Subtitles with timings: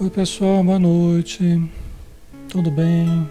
[0.00, 1.62] Oi pessoal, boa noite.
[2.48, 3.28] Tudo bem?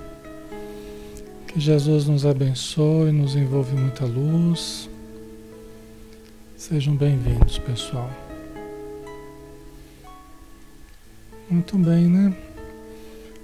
[1.48, 4.88] Que Jesus nos abençoe, nos envolve muita luz.
[6.56, 8.08] Sejam bem-vindos, pessoal.
[11.50, 12.38] Muito bem, né?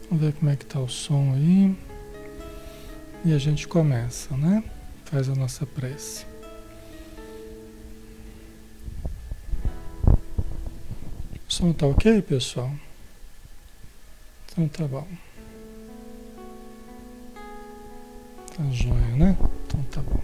[0.08, 1.76] Vamos ver como é que tá o som aí.
[3.26, 4.64] E a gente começa, né?
[5.06, 6.28] Faz a nossa prece.
[11.50, 12.72] O som tá ok, pessoal?
[14.58, 15.06] Então tá bom.
[18.56, 19.38] Tá joia, né?
[19.68, 20.22] Então tá bom.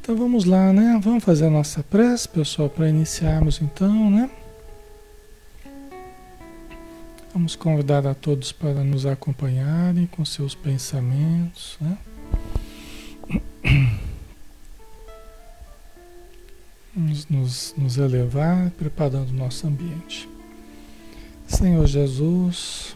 [0.00, 0.98] Então vamos lá, né?
[1.00, 4.28] Vamos fazer a nossa prece, pessoal, para iniciarmos então, né?
[7.32, 11.98] Vamos convidar a todos para nos acompanharem com seus pensamentos, né?
[16.92, 20.28] Nos, nos, nos elevar, preparando o nosso ambiente.
[21.56, 22.94] Senhor Jesus,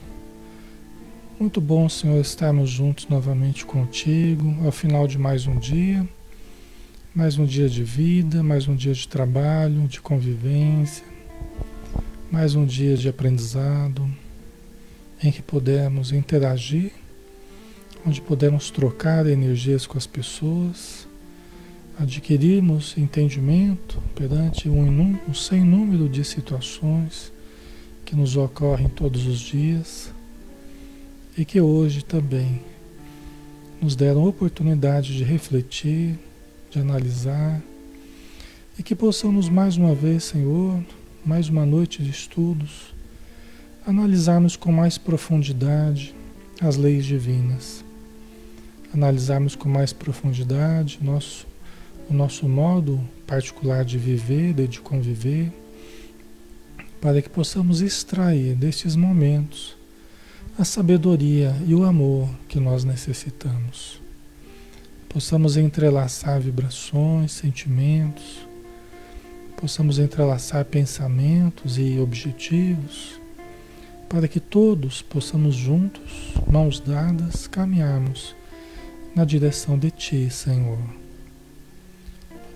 [1.38, 6.06] muito bom, Senhor, estarmos juntos novamente contigo, ao final de mais um dia,
[7.15, 11.03] mais um dia de vida, mais um dia de trabalho, de convivência,
[12.31, 14.06] mais um dia de aprendizado,
[15.25, 16.92] em que podemos interagir,
[18.06, 21.09] onde podemos trocar energias com as pessoas,
[21.98, 27.32] adquirirmos entendimento perante um, um sem número de situações
[28.10, 30.12] que nos ocorrem todos os dias
[31.38, 32.60] e que hoje também
[33.81, 36.19] nos deram oportunidade de refletir,
[36.69, 37.62] de analisar
[38.76, 40.82] e que possamos mais uma vez, Senhor,
[41.25, 42.93] mais uma noite de estudos,
[43.87, 46.12] analisarmos com mais profundidade
[46.60, 47.84] as leis divinas,
[48.92, 51.47] analisarmos com mais profundidade nosso,
[52.09, 55.53] o nosso modo particular de viver e de conviver
[57.00, 59.76] para que possamos extrair destes momentos
[60.58, 64.00] a sabedoria e o amor que nós necessitamos.
[65.08, 68.47] Possamos entrelaçar vibrações, sentimentos,
[69.56, 73.18] possamos entrelaçar pensamentos e objetivos,
[74.08, 78.34] para que todos possamos juntos, mãos dadas, caminharmos
[79.14, 80.78] na direção de Ti, Senhor.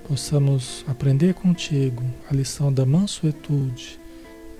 [0.06, 4.03] Possamos aprender contigo a lição da mansuetude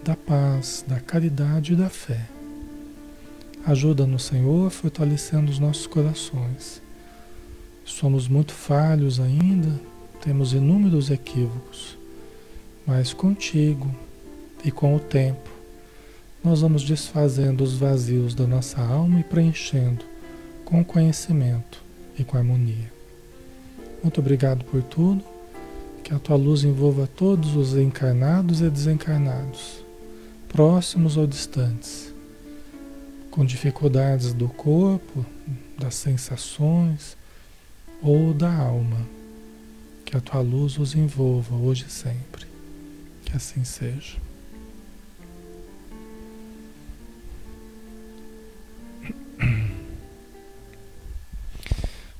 [0.05, 2.21] da paz, da caridade e da fé.
[3.65, 6.83] Ajuda-nos, Senhor, fortalecendo os nossos corações.
[7.87, 9.81] Somos muito falhos ainda,
[10.21, 11.97] temos inúmeros equívocos,
[12.87, 13.95] mas contigo
[14.63, 15.49] e com o tempo,
[16.43, 20.05] nós vamos desfazendo os vazios da nossa alma e preenchendo
[20.67, 21.83] com conhecimento
[22.19, 22.93] e com harmonia.
[24.03, 25.25] Muito obrigado por tudo.
[26.03, 29.84] Que a tua luz envolva todos os encarnados e desencarnados
[30.55, 32.15] próximos ou distantes,
[33.29, 35.27] com dificuldades do corpo,
[35.77, 37.17] das sensações
[38.01, 39.05] ou da alma.
[40.05, 42.47] Que a tua luz os envolva hoje e sempre.
[43.25, 44.17] Que assim seja.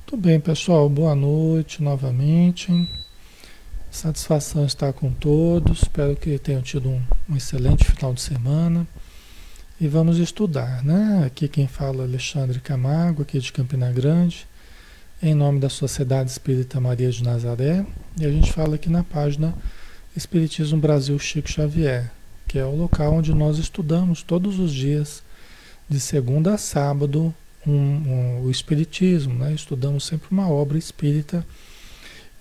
[0.05, 0.89] Tudo bem, pessoal.
[0.89, 2.85] Boa noite novamente.
[3.89, 5.83] Satisfação estar com todos.
[5.83, 8.87] Espero que tenham tido um, um, excelente final de semana.
[9.79, 11.23] E vamos estudar, né?
[11.25, 14.47] Aqui quem fala é Alexandre Camargo, aqui de Campina Grande,
[15.21, 17.85] em nome da Sociedade Espírita Maria de Nazaré.
[18.17, 19.53] E a gente fala aqui na página
[20.15, 22.09] Espiritismo Brasil Chico Xavier,
[22.47, 25.21] que é o local onde nós estudamos todos os dias,
[25.89, 27.33] de segunda a sábado,
[27.67, 29.53] um, um, o Espiritismo, né?
[29.53, 31.45] Estudamos sempre uma obra espírita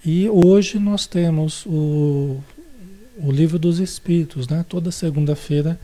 [0.06, 2.38] e hoje nós temos o,
[3.16, 4.64] o Livro dos Espíritos, né?
[4.68, 5.78] Toda segunda-feira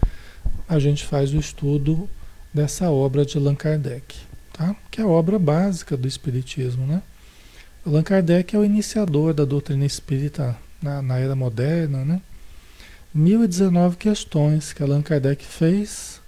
[0.68, 2.08] a gente faz o estudo
[2.52, 4.16] dessa obra de Allan Kardec,
[4.52, 4.74] tá?
[4.90, 7.02] Que é a obra básica do Espiritismo, né?
[7.86, 12.20] Allan Kardec é o iniciador da doutrina espírita na, na era moderna, né?
[13.12, 16.20] 1019 questões que Allan Kardec fez,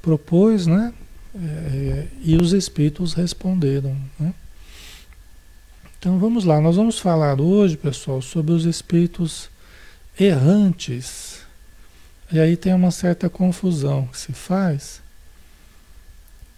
[0.00, 0.92] propôs, né?
[1.34, 4.32] É, e os espíritos responderam, né?
[5.98, 9.50] Então vamos lá, nós vamos falar hoje, pessoal, sobre os espíritos
[10.18, 11.40] errantes.
[12.30, 15.00] E aí tem uma certa confusão que se faz,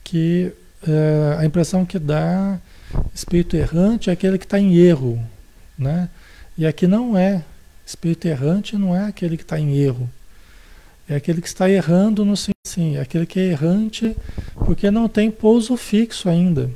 [0.02, 0.52] que
[0.86, 2.58] é, a impressão que dá
[3.14, 5.22] espírito errante é aquele que está em erro,
[5.78, 6.08] né?
[6.58, 7.44] E aqui não é.
[7.86, 10.08] Espírito errante não é aquele que está em erro.
[11.08, 14.16] É aquele que está errando no sim, é aquele que é errante
[14.54, 16.70] porque não tem pouso fixo ainda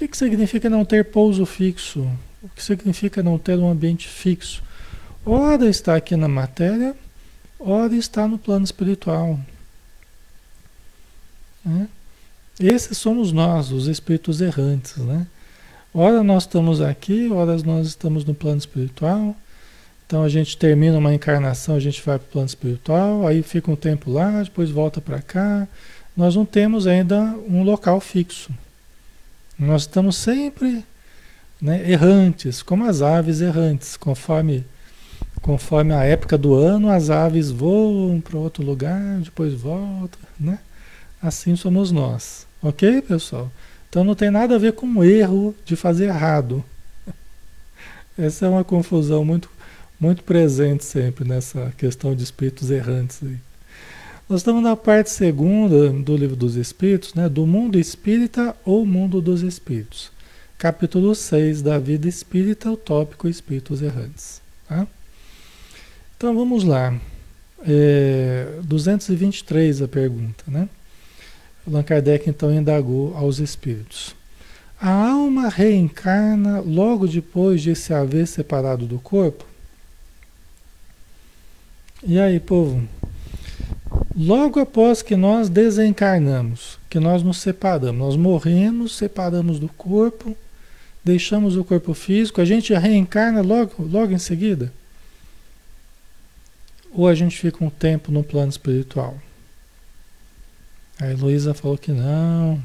[0.00, 2.00] que, que significa não ter pouso fixo?
[2.42, 4.62] O que significa não ter um ambiente fixo?
[5.24, 6.94] Ora está aqui na matéria,
[7.58, 9.38] ora está no plano espiritual.
[11.64, 11.88] Né?
[12.58, 15.26] Esses somos nós, os espíritos errantes, né?
[15.92, 19.36] Ora nós estamos aqui, ora nós estamos no plano espiritual.
[20.06, 23.70] Então a gente termina uma encarnação, a gente vai para o plano espiritual, aí fica
[23.70, 25.68] um tempo lá, depois volta para cá.
[26.16, 28.50] Nós não temos ainda um local fixo.
[29.58, 30.84] Nós estamos sempre
[31.60, 34.64] né, errantes, como as aves errantes, conforme
[35.40, 40.58] conforme a época do ano, as aves voam para outro lugar, depois voltam, né?
[41.22, 43.50] Assim somos nós, ok, pessoal?
[43.88, 46.64] Então não tem nada a ver com o erro de fazer errado.
[48.16, 49.50] Essa é uma confusão muito,
[49.98, 53.18] muito presente sempre nessa questão de espíritos errantes.
[53.22, 53.36] Aí.
[54.28, 57.28] Nós estamos na parte segunda do livro dos Espíritos, né?
[57.28, 60.12] do mundo espírita ou mundo dos espíritos.
[60.56, 64.40] Capítulo 6 da vida espírita, o tópico Espíritos Errantes.
[64.68, 64.86] Tá?
[66.20, 66.94] Então vamos lá.
[67.66, 70.68] É, 223 a pergunta, né?
[71.66, 74.14] Allan Kardec então indagou aos espíritos.
[74.78, 79.46] A alma reencarna logo depois de se haver separado do corpo?
[82.02, 82.86] E aí, povo?
[84.14, 90.36] Logo após que nós desencarnamos, que nós nos separamos, nós morremos, separamos do corpo,
[91.02, 94.70] deixamos o corpo físico, a gente reencarna logo, logo em seguida?
[96.92, 99.16] Ou a gente fica um tempo no plano espiritual?
[101.00, 102.62] A Heloísa falou que não.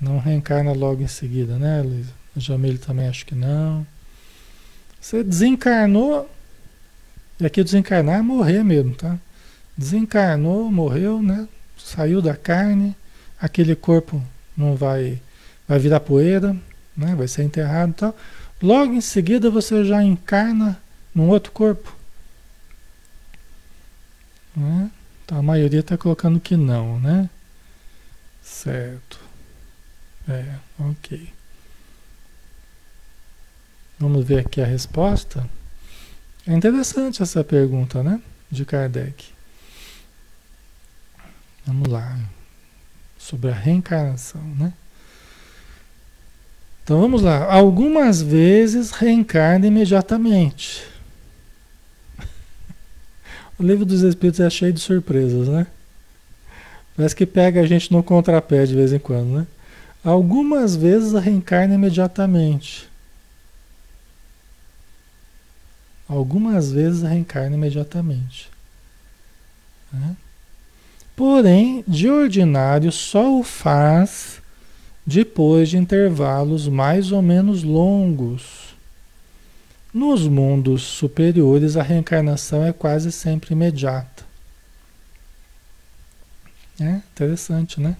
[0.00, 2.12] Não reencarna logo em seguida, né, Heloísa?
[2.36, 3.86] O Jamile também acho que não.
[5.00, 6.30] Você desencarnou.
[7.40, 9.18] E aqui desencarnar é morrer mesmo, tá?
[9.76, 11.48] Desencarnou, morreu, né?
[11.78, 12.94] Saiu da carne.
[13.40, 14.22] Aquele corpo
[14.56, 15.20] não vai
[15.66, 16.54] vai virar poeira,
[16.96, 17.14] né?
[17.14, 18.16] Vai ser enterrado e tal.
[18.62, 20.78] Logo em seguida você já encarna
[21.14, 21.96] num outro corpo.
[24.56, 24.90] Né?
[25.24, 27.28] Então a maioria está colocando que não, né?
[28.42, 29.18] Certo.
[30.28, 31.32] É, ok.
[33.98, 35.48] Vamos ver aqui a resposta.
[36.46, 38.20] É interessante essa pergunta, né?
[38.50, 39.26] De Kardec.
[41.66, 42.18] Vamos lá.
[43.18, 44.72] Sobre a reencarnação, né?
[46.82, 47.44] Então vamos lá.
[47.52, 50.82] Algumas vezes reencarna imediatamente.
[53.60, 55.66] O livro dos Espíritos é cheio de surpresas, né?
[56.96, 59.46] Parece que pega a gente no contrapé de vez em quando, né?
[60.02, 62.88] Algumas vezes reencarna imediatamente.
[66.08, 68.48] Algumas vezes reencarna imediatamente.
[69.92, 70.16] Né?
[71.14, 74.40] Porém, de ordinário, só o faz
[75.04, 78.69] depois de intervalos mais ou menos longos
[79.92, 84.24] nos mundos superiores, a reencarnação é quase sempre imediata.
[86.80, 87.96] É interessante, né?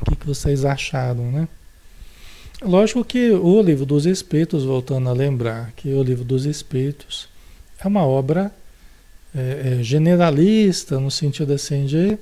[0.00, 1.48] O que, que vocês acharam, né?
[2.62, 7.28] Lógico que o Livro dos Espíritos, voltando a lembrar que o Livro dos Espíritos
[7.78, 8.52] é uma obra
[9.34, 12.18] é, é, generalista, no sentido assim de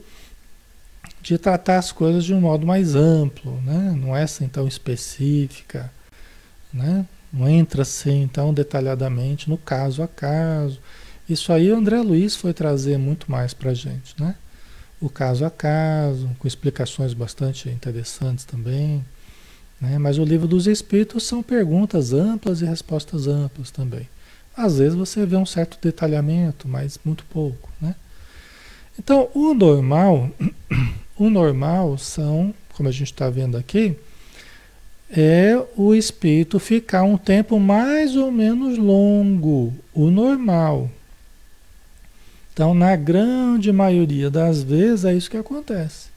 [1.25, 3.97] de tratar as coisas de um modo mais amplo, né?
[3.99, 5.91] não é assim tão específica,
[6.73, 7.07] né?
[7.33, 10.79] não entra assim tão detalhadamente no caso a caso.
[11.27, 14.35] Isso aí o André Luiz foi trazer muito mais para a gente, né?
[15.01, 19.03] o caso a caso, com explicações bastante interessantes também.
[19.81, 19.97] Né?
[19.97, 24.07] Mas o livro dos Espíritos são perguntas amplas e respostas amplas também.
[24.55, 27.71] Às vezes você vê um certo detalhamento, mas muito pouco.
[27.81, 27.95] Né?
[28.99, 30.31] Então, o normal
[31.17, 33.97] o normal são, como a gente está vendo aqui,
[35.11, 40.91] é o espírito ficar um tempo mais ou menos longo, o normal.
[42.53, 46.09] Então, na grande maioria das vezes, é isso que acontece.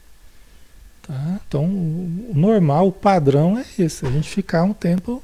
[1.02, 1.40] Tá?
[1.46, 5.22] Então, o normal, o padrão é esse, a gente ficar um tempo,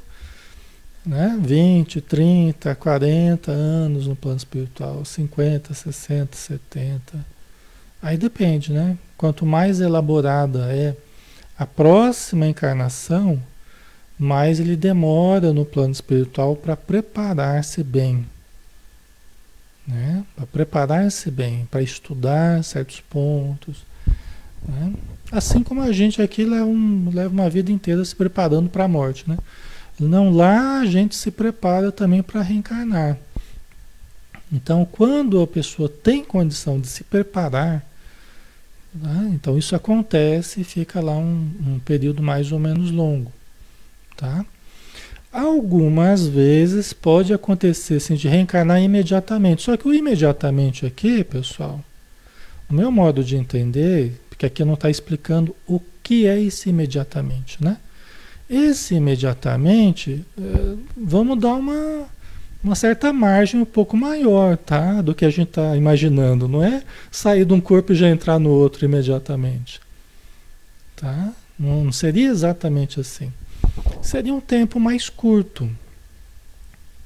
[1.05, 7.27] né, 20, 30, 40 anos no plano espiritual, 50, 60, 70.
[8.03, 8.99] Aí depende, né?
[9.25, 10.95] Quanto mais elaborada é
[11.59, 13.43] a próxima encarnação,
[14.19, 18.27] mais ele demora no plano espiritual para preparar-se bem.
[19.89, 20.23] Né?
[20.37, 23.87] Para preparar-se bem, para estudar certos pontos.
[24.63, 24.93] Né?
[25.33, 28.89] Assim como a gente aqui leva, um, leva uma vida inteira se preparando para a
[28.89, 29.25] morte.
[29.27, 29.39] Né?
[29.99, 33.17] Não lá a gente se prepara também para reencarnar.
[34.53, 37.94] Então, quando a pessoa tem condição de se preparar
[38.95, 39.33] né?
[39.35, 43.33] Então isso acontece e fica lá um, um, período mais ou menos longo.
[44.17, 44.45] Tá?
[45.33, 49.63] Algumas vezes pode acontecer assim, de reencarnar imediatamente.
[49.63, 51.85] Só que o imediatamente aqui, pessoal,
[52.71, 57.63] o meu modo de entender, porque aqui não está explicando o que é esse imediatamente,
[57.63, 57.79] né?
[58.49, 62.07] Esse imediatamente, é, vamos dar uma,
[62.65, 65.03] uma certa margem um pouco maior, tá?
[65.03, 66.49] Do que a gente está imaginando.
[66.49, 69.81] Não é sair de um corpo e já entrar no outro imediatamente,
[70.97, 71.33] tá?
[71.59, 73.31] Não seria exatamente assim
[74.03, 75.69] seria um tempo mais curto.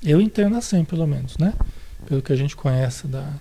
[0.03, 1.53] Eu entendo assim, pelo menos, né?
[2.07, 3.33] Pelo que a gente conhece da,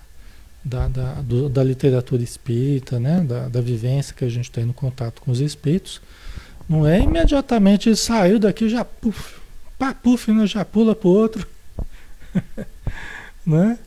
[0.63, 3.21] da, da, do, da literatura espírita, né?
[3.21, 6.01] Da, da vivência que a gente tem no contato com os espíritos.
[6.67, 9.35] Não é imediatamente saiu daqui já puf,
[9.77, 10.45] pá, puf, né?
[10.45, 11.47] já pula para outro.
[13.45, 13.77] né?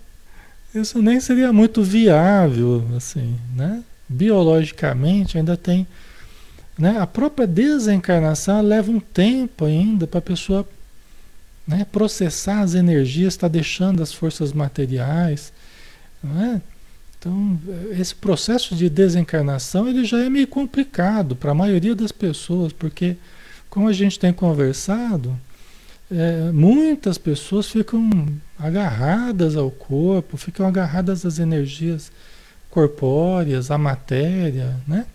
[0.74, 3.82] Isso nem seria muito viável, assim, né?
[4.08, 5.86] Biologicamente ainda tem
[6.80, 6.96] né?
[6.98, 10.66] A própria desencarnação leva um tempo ainda para a pessoa
[11.66, 15.52] né, processar as energias, está deixando as forças materiais.
[16.24, 16.60] É?
[17.18, 22.72] Então, esse processo de desencarnação ele já é meio complicado para a maioria das pessoas,
[22.72, 23.14] porque,
[23.68, 25.38] como a gente tem conversado,
[26.10, 28.10] é, muitas pessoas ficam
[28.58, 32.10] agarradas ao corpo, ficam agarradas às energias
[32.70, 35.06] corpóreas, à matéria, né?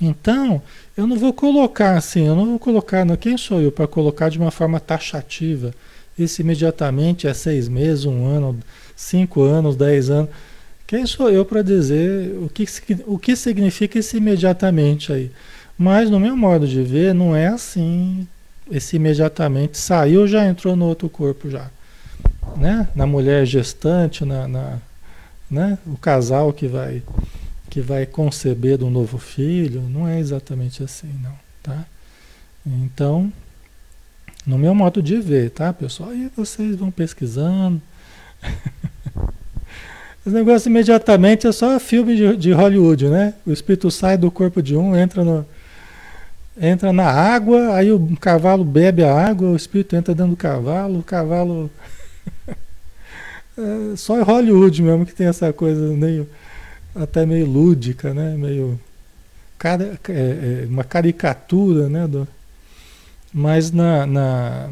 [0.00, 0.60] Então,
[0.96, 4.28] eu não vou colocar assim, eu não vou colocar, não, quem sou eu para colocar
[4.28, 5.72] de uma forma taxativa?
[6.18, 8.58] Isso imediatamente é seis meses, um ano,
[8.96, 10.30] cinco anos, dez anos.
[10.86, 12.64] Quem sou eu para dizer o que,
[13.06, 15.30] o que significa esse imediatamente aí?
[15.78, 18.28] Mas no meu modo de ver, não é assim,
[18.70, 21.70] esse imediatamente saiu, já entrou no outro corpo já.
[22.56, 22.88] Né?
[22.94, 24.78] Na mulher gestante, na, na
[25.50, 25.78] né?
[25.86, 27.02] o casal que vai
[27.70, 31.84] que vai conceber um novo filho, não é exatamente assim, não, tá?
[32.64, 33.32] Então,
[34.46, 36.10] no meu modo de ver, tá, pessoal?
[36.10, 37.82] Aí vocês vão pesquisando.
[40.24, 43.34] Esse negócio imediatamente é só filme de, de, Hollywood, né?
[43.44, 45.44] O espírito sai do corpo de um, entra no,
[46.56, 51.00] entra na água, aí o cavalo bebe a água, o espírito entra dentro do cavalo,
[51.00, 51.70] o cavalo.
[53.58, 56.28] é, só em Hollywood mesmo que tem essa coisa meio
[56.94, 58.36] até meio lúdica, né?
[58.36, 58.78] Meio
[59.58, 62.06] cara, é, é, uma caricatura, né?
[62.06, 62.28] Do,
[63.32, 64.70] mas na, na,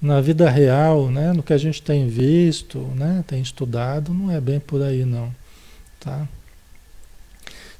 [0.00, 1.32] na vida real, né?
[1.32, 3.24] No que a gente tem visto, né?
[3.26, 5.34] Tem estudado, não é bem por aí não,
[5.98, 6.28] tá?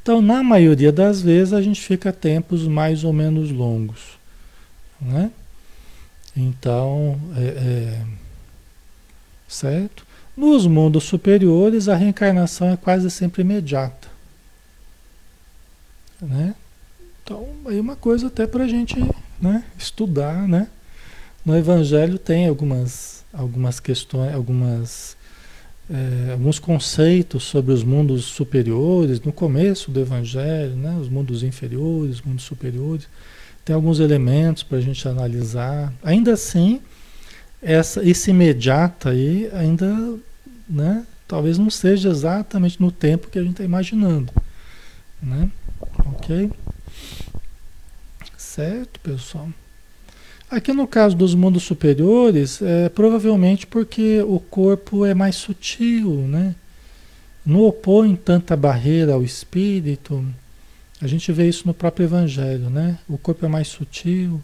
[0.03, 4.19] Então, na maioria das vezes, a gente fica tempos mais ou menos longos,
[5.01, 5.31] né?
[6.37, 8.07] Então, é, é,
[9.47, 10.07] certo?
[10.37, 14.09] Nos mundos superiores, a reencarnação é quase sempre imediata.
[16.21, 16.55] Né?
[17.23, 18.95] Então, aí uma coisa até para a gente
[19.41, 20.69] né, estudar, né?
[21.45, 25.17] No Evangelho tem algumas, algumas questões, algumas,
[25.91, 30.97] é, alguns conceitos sobre os mundos superiores, no começo do Evangelho, né?
[31.01, 33.09] Os mundos inferiores, os mundos superiores.
[33.65, 35.93] Tem alguns elementos para a gente analisar.
[36.03, 36.81] Ainda assim,
[37.61, 40.19] essa, esse imediato aí ainda
[40.71, 41.05] né?
[41.27, 44.33] Talvez não seja exatamente no tempo que a gente está imaginando,
[45.21, 45.51] né?
[46.07, 46.51] Ok?
[48.37, 49.49] Certo, pessoal?
[50.51, 56.55] Aqui no caso dos mundos superiores, é provavelmente porque o corpo é mais sutil, né?
[57.47, 60.25] Não opõe tanta barreira ao espírito.
[61.01, 62.99] A gente vê isso no próprio Evangelho, né?
[63.09, 64.43] O corpo é mais sutil,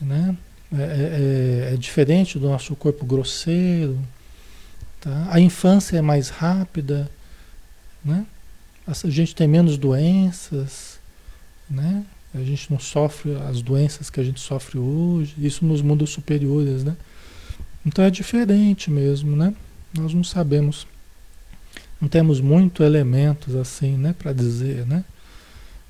[0.00, 0.36] né?
[0.76, 3.98] É, é, é, é diferente do nosso corpo grosseiro,
[5.04, 5.28] Tá?
[5.30, 7.10] A infância é mais rápida,
[8.02, 8.24] né?
[8.86, 10.98] a gente tem menos doenças,
[11.68, 12.06] né?
[12.34, 16.82] A gente não sofre as doenças que a gente sofre hoje, isso nos mundos superiores.
[16.82, 16.96] Né?
[17.86, 19.54] Então é diferente mesmo, né?
[19.96, 20.86] Nós não sabemos,
[22.00, 25.04] não temos muito elementos assim, né, para dizer, né?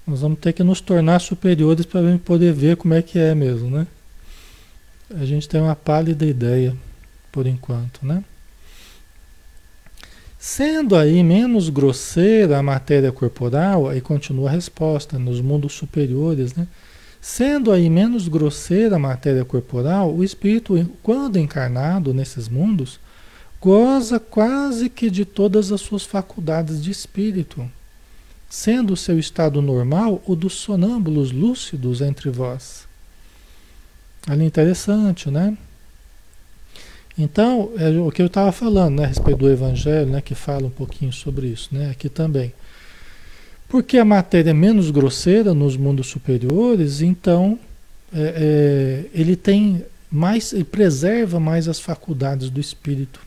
[0.07, 3.71] Nós vamos ter que nos tornar superiores para poder ver como é que é mesmo,
[3.71, 3.87] né?
[5.19, 6.77] A gente tem uma pálida ideia
[7.33, 8.23] por enquanto, né?
[10.47, 16.69] Sendo aí menos grosseira a matéria corporal, aí continua a resposta, nos mundos superiores, né?
[17.19, 23.01] Sendo aí menos grosseira a matéria corporal, o espírito, quando encarnado nesses mundos,
[23.59, 27.67] goza quase que de todas as suas faculdades de espírito,
[28.47, 32.87] sendo o seu estado normal o dos sonâmbulos lúcidos entre vós.
[34.27, 35.57] Ali interessante, né?
[37.17, 40.67] Então, é o que eu estava falando né, a respeito do Evangelho, né, que fala
[40.67, 42.53] um pouquinho sobre isso, né, aqui também.
[43.69, 47.59] Porque a matéria é menos grosseira nos mundos superiores, então
[48.13, 53.21] é, é, ele tem mais e preserva mais as faculdades do espírito.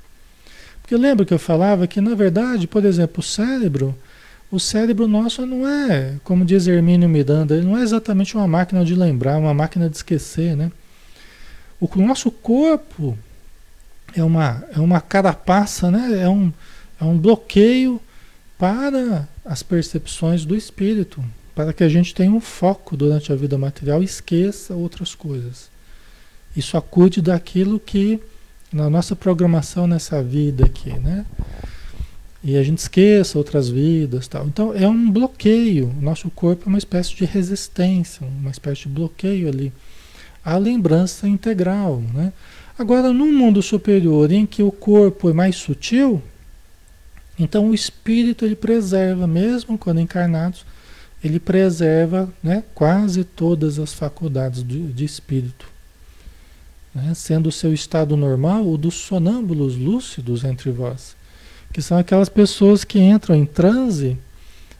[0.81, 3.95] Porque lembra que eu falava que na verdade, por exemplo, o cérebro,
[4.49, 8.85] o cérebro nosso não é, como diz Hermínio Miranda, ele não é exatamente uma máquina
[8.85, 10.71] de lembrar, uma máquina de esquecer, né?
[11.79, 13.17] O nosso corpo
[14.19, 16.21] é uma, é uma carapaça, né?
[16.21, 16.51] é, um,
[16.99, 18.01] é um bloqueio
[18.57, 21.23] para as percepções do espírito,
[21.55, 25.69] para que a gente tenha um foco durante a vida material e esqueça outras coisas.
[26.55, 28.19] Isso acude daquilo que
[28.73, 31.25] na nossa programação nessa vida aqui, né?
[32.43, 34.47] E a gente esqueça outras vidas, tal.
[34.47, 35.93] Então é um bloqueio.
[35.97, 39.73] O nosso corpo é uma espécie de resistência, uma espécie de bloqueio ali.
[40.43, 42.31] A lembrança integral, né?
[42.77, 46.21] Agora, num mundo superior em que o corpo é mais sutil,
[47.39, 50.65] então o espírito ele preserva, mesmo quando encarnados,
[51.23, 55.77] ele preserva né, quase todas as faculdades de espírito
[56.97, 57.13] né?
[57.13, 61.15] sendo o seu estado normal o dos sonâmbulos lúcidos entre vós,
[61.71, 64.17] que são aquelas pessoas que entram em transe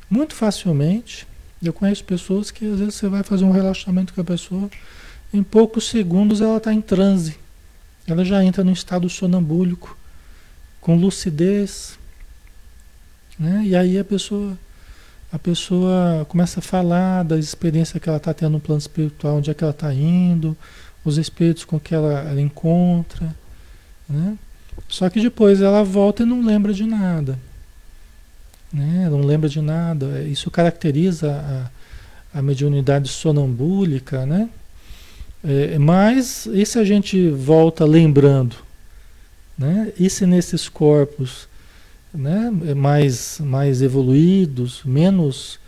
[0.10, 1.28] muito facilmente.
[1.62, 4.70] Eu conheço pessoas que às vezes você vai fazer um relaxamento com a pessoa,
[5.34, 7.36] em poucos segundos ela está em transe,
[8.08, 9.98] ela já entra no estado sonambúlico,
[10.80, 12.00] com lucidez,
[13.38, 13.64] né?
[13.66, 14.58] e aí a pessoa
[15.32, 19.52] a pessoa começa a falar da experiência que ela está tendo no plano espiritual, onde
[19.52, 20.56] é que ela está indo,
[21.04, 23.36] os espíritos com que ela, ela encontra,
[24.08, 24.38] né?
[24.88, 27.38] Só que depois ela volta e não lembra de nada.
[28.72, 29.10] Né?
[29.10, 30.22] Não lembra de nada.
[30.24, 31.70] Isso caracteriza
[32.34, 34.50] a, a mediunidade sonambúlica, né?
[35.44, 38.56] É, mas e se a gente volta lembrando?
[39.58, 39.92] Né?
[40.00, 41.48] E se nesses corpos
[42.14, 45.60] né, mais, mais evoluídos, menos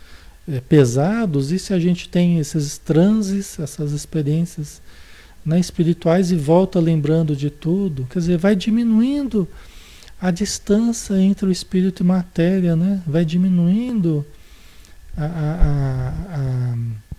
[0.48, 4.80] é, pesados, e se a gente tem esses transes, essas experiências
[5.44, 9.48] né, espirituais e volta lembrando de tudo, quer dizer, vai diminuindo
[10.20, 13.02] a distância entre o espírito e matéria, né?
[13.06, 14.24] vai diminuindo
[15.16, 17.09] a, a, a, a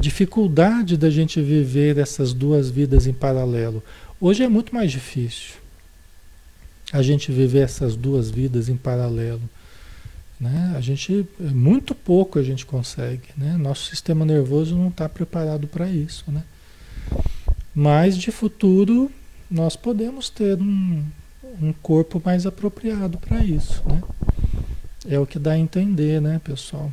[0.00, 3.82] dificuldade da gente viver essas duas vidas em paralelo.
[4.20, 5.54] Hoje é muito mais difícil
[6.92, 9.42] a gente viver essas duas vidas em paralelo.
[10.38, 10.74] Né?
[10.76, 13.28] A gente, muito pouco a gente consegue.
[13.36, 13.56] Né?
[13.56, 16.24] Nosso sistema nervoso não está preparado para isso.
[16.30, 16.42] Né?
[17.74, 19.10] Mas de futuro
[19.50, 21.04] nós podemos ter um,
[21.60, 24.02] um corpo mais apropriado para isso, né?
[25.06, 26.90] É o que dá a entender, né, pessoal?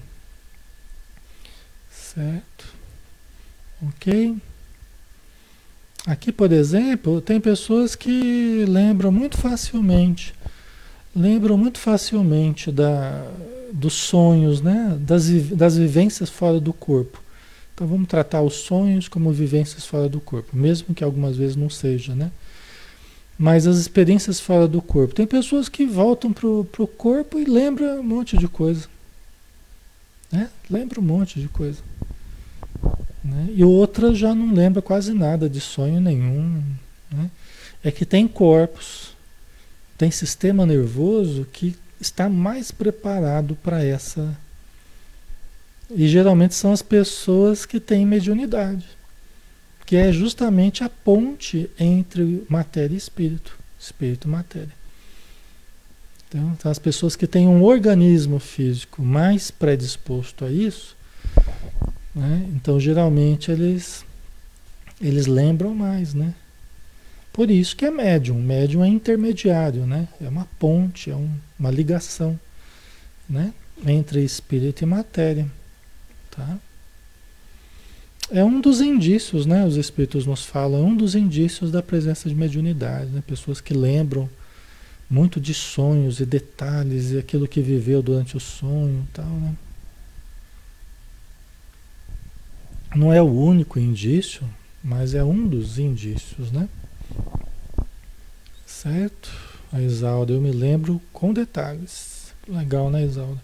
[1.90, 2.81] Certo?
[3.82, 4.38] Ok?
[6.06, 10.34] Aqui, por exemplo, tem pessoas que lembram muito facilmente,
[11.16, 13.28] lembram muito facilmente da,
[13.72, 14.98] dos sonhos, né?
[15.02, 17.22] Das, das vivências fora do corpo.
[17.74, 21.70] Então vamos tratar os sonhos como vivências fora do corpo, mesmo que algumas vezes não
[21.70, 22.32] seja, né?
[23.38, 25.16] Mas as experiências fora do corpo.
[25.16, 28.88] Tem pessoas que voltam para o corpo e lembram um monte de coisa.
[30.32, 30.50] Né?
[30.70, 31.80] Lembra um monte de coisa.
[33.24, 33.50] Né?
[33.56, 36.64] E outra já não lembra quase nada de sonho nenhum.
[37.12, 37.30] Né?
[37.84, 39.16] É que tem corpos,
[39.98, 44.38] tem sistema nervoso que está mais preparado para essa
[45.94, 48.86] e geralmente são as pessoas que têm mediunidade,
[49.86, 54.82] que é justamente a ponte entre matéria e espírito, espírito e matéria.
[56.30, 60.96] Então, as pessoas que têm um organismo físico mais predisposto a isso,
[62.14, 62.50] né?
[62.54, 64.06] então geralmente eles,
[65.00, 66.34] eles lembram mais, né?
[67.34, 68.42] Por isso que é médium.
[68.42, 70.08] Médium é intermediário, né?
[70.20, 72.38] É uma ponte, é um, uma ligação,
[73.30, 73.54] né?
[73.86, 75.48] Entre espírito e matéria.
[76.30, 76.60] Tá?
[78.30, 79.66] É um dos indícios, né?
[79.66, 83.24] Os espíritos nos falam, é um dos indícios da presença de mediunidade, né?
[83.26, 84.30] Pessoas que lembram
[85.10, 89.56] muito de sonhos e detalhes e aquilo que viveu durante o sonho, tal, né?
[92.96, 94.44] Não é o único indício,
[94.84, 96.68] mas é um dos indícios, né?
[98.66, 99.32] Certo?
[99.72, 102.34] A Isalda, eu me lembro com detalhes.
[102.48, 103.42] Legal, né, Isalda?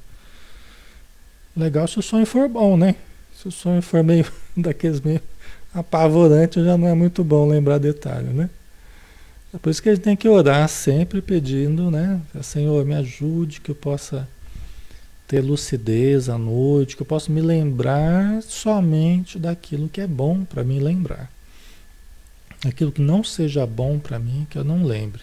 [1.55, 2.95] Legal se o sonho for bom, né?
[3.33, 5.21] Se o sonho for meio daqueles meio
[5.73, 8.49] apavorante, já não é muito bom lembrar detalhe, né?
[9.53, 12.19] É por isso que a gente tem que orar sempre pedindo, né?
[12.43, 14.27] Senhor, me ajude que eu possa
[15.27, 20.63] ter lucidez à noite, que eu possa me lembrar somente daquilo que é bom para
[20.63, 21.29] mim lembrar.
[22.65, 25.21] Aquilo que não seja bom para mim, que eu não lembre.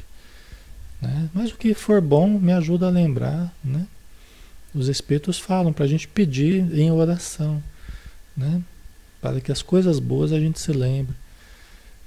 [1.01, 1.31] Né?
[1.33, 3.87] Mas o que for bom me ajuda a lembrar, né?
[4.75, 7.63] Os espíritos falam para a gente pedir em oração,
[8.37, 8.61] né?
[9.21, 11.15] Para que as coisas boas a gente se lembre.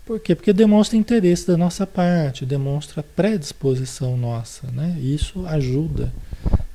[0.05, 0.35] Por quê?
[0.35, 4.97] Porque demonstra interesse da nossa parte, demonstra predisposição nossa, né?
[4.99, 6.11] Isso ajuda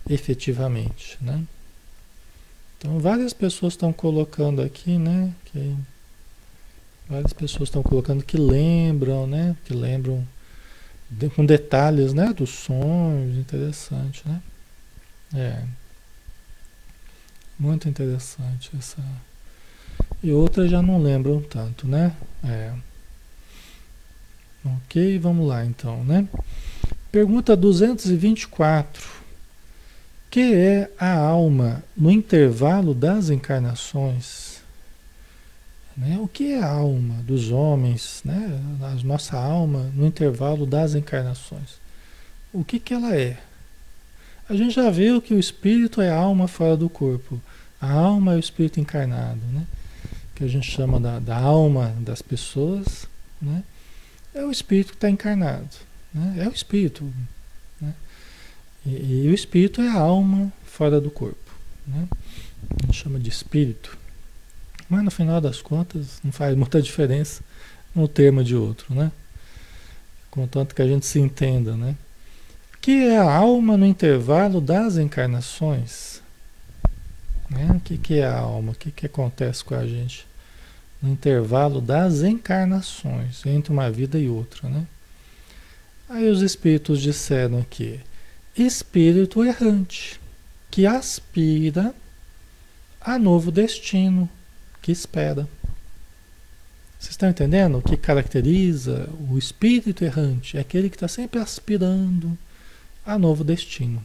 [0.09, 1.45] efetivamente, né?
[2.79, 5.33] Então, várias pessoas estão colocando aqui, né?
[5.45, 5.77] Que,
[7.09, 9.57] várias pessoas estão colocando que lembram, né?
[9.65, 10.27] Que lembram
[11.09, 12.33] de, com detalhes, né?
[12.33, 14.43] Dos sonhos, interessante, né?
[15.35, 15.63] É.
[17.59, 18.99] Muito interessante essa.
[20.23, 22.17] E outras já não lembram tanto, né?
[22.43, 22.73] É.
[24.65, 26.27] Ok, vamos lá então, né?
[27.13, 29.22] Pergunta 224
[30.33, 34.63] que é a alma no intervalo das encarnações?
[35.95, 36.19] Né?
[36.23, 38.59] O que é a alma dos homens, né?
[38.81, 41.79] a nossa alma no intervalo das encarnações?
[42.51, 43.39] O que, que ela é?
[44.49, 47.39] A gente já viu que o espírito é a alma fora do corpo.
[47.79, 49.67] A alma é o espírito encarnado, né?
[50.35, 53.07] que a gente chama da, da alma das pessoas.
[53.39, 53.63] Né?
[54.35, 55.69] É o espírito que está encarnado.
[56.15, 56.45] Né?
[56.45, 57.13] É o espírito.
[58.85, 61.53] E, e, o espírito é a alma fora do corpo.
[61.87, 62.09] Né?
[62.83, 63.97] A gente chama de espírito.
[64.89, 67.43] Mas no final das contas não faz muita diferença
[67.95, 69.13] um termo de outro, né?
[70.31, 71.95] Contanto que a gente se entenda, né?
[72.81, 76.23] Que é a alma no intervalo das encarnações.
[77.51, 77.71] Né?
[77.75, 78.73] O que, que é a alma?
[78.73, 80.27] O que, que acontece com a gente
[81.03, 84.87] no intervalo das encarnações, entre uma vida e outra, né?
[86.09, 87.99] Aí os espíritos disseram aqui,
[88.57, 90.21] espírito errante
[90.71, 91.95] que aspira
[93.01, 94.29] a novo destino
[94.81, 95.49] que espera.
[96.99, 100.57] Vocês estão entendendo o que caracteriza o espírito errante?
[100.57, 102.39] É aquele que está sempre aspirando
[103.05, 104.05] a novo destino.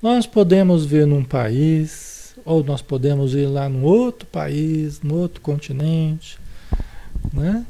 [0.00, 5.40] Nós podemos ver num país, ou nós podemos ir lá num outro país, no outro
[5.40, 6.38] continente,
[7.32, 7.64] né?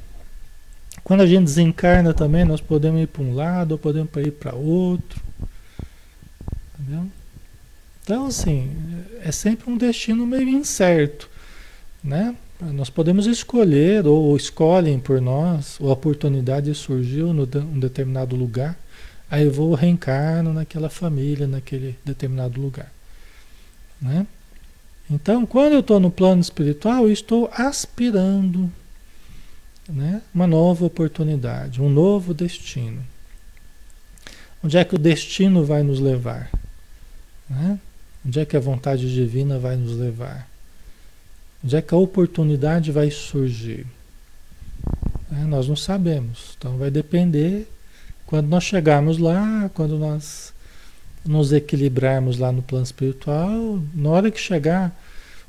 [1.03, 4.55] Quando a gente desencarna também, nós podemos ir para um lado, ou podemos ir para
[4.55, 5.21] outro.
[6.85, 7.11] Entendeu?
[8.03, 8.70] Então, assim,
[9.23, 11.29] é sempre um destino meio incerto,
[12.03, 12.37] né?
[12.61, 18.79] Nós podemos escolher, ou escolhem por nós, ou a oportunidade surgiu em um determinado lugar,
[19.31, 22.92] aí eu vou reencarno naquela família, naquele determinado lugar,
[24.01, 24.27] né?
[25.11, 28.70] Então, quando eu estou no plano espiritual, eu estou aspirando
[29.88, 30.23] né?
[30.35, 33.05] uma nova oportunidade, um novo destino.
[34.62, 36.51] Onde é que o destino vai nos levar?
[37.55, 37.79] Né?
[38.27, 40.49] Onde é que a vontade divina vai nos levar?
[41.62, 43.87] Onde é que a oportunidade vai surgir?
[45.33, 46.55] É, nós não sabemos.
[46.59, 47.69] Então vai depender
[48.27, 50.53] quando nós chegarmos lá, quando nós
[51.25, 54.95] nos equilibrarmos lá no plano espiritual, na hora que chegar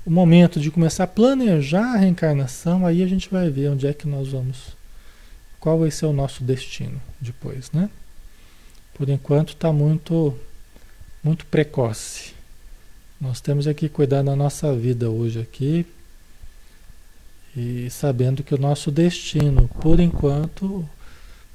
[0.05, 3.93] o momento de começar a planejar a reencarnação, aí a gente vai ver onde é
[3.93, 4.75] que nós vamos,
[5.59, 7.89] qual vai ser o nosso destino depois, né?
[8.93, 10.33] Por enquanto está muito
[11.25, 12.33] muito precoce.
[13.19, 15.83] Nós temos aqui que cuidar da nossa vida hoje aqui
[17.57, 20.87] e sabendo que o nosso destino, por enquanto,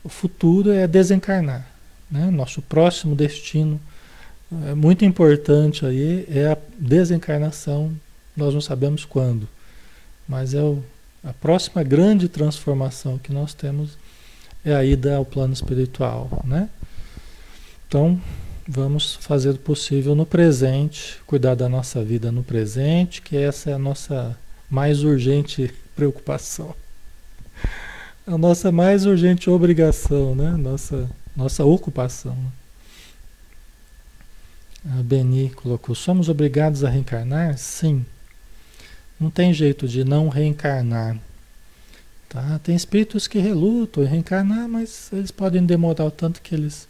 [0.03, 1.65] o futuro é desencarnar.
[2.11, 2.33] Né?
[2.33, 3.81] Nosso próximo destino
[4.67, 7.93] é muito importante aí é a desencarnação.
[8.37, 9.49] Nós não sabemos quando,
[10.27, 10.83] mas é o,
[11.23, 13.97] a próxima grande transformação que nós temos
[14.65, 16.69] é a ida ao plano espiritual, né?
[17.87, 18.21] Então,
[18.71, 23.73] vamos fazer o possível no presente, cuidar da nossa vida no presente, que essa é
[23.73, 24.39] a nossa
[24.71, 26.73] mais urgente preocupação.
[28.25, 30.53] A nossa mais urgente obrigação, né?
[30.53, 32.37] Nossa, nossa ocupação.
[34.85, 37.59] A Beni colocou: somos obrigados a reencarnar?
[37.59, 38.07] Sim.
[39.19, 41.19] Não tem jeito de não reencarnar.
[42.29, 42.61] Tá?
[42.63, 46.89] Tem espíritos que relutam em reencarnar, mas eles podem demorar o tanto que eles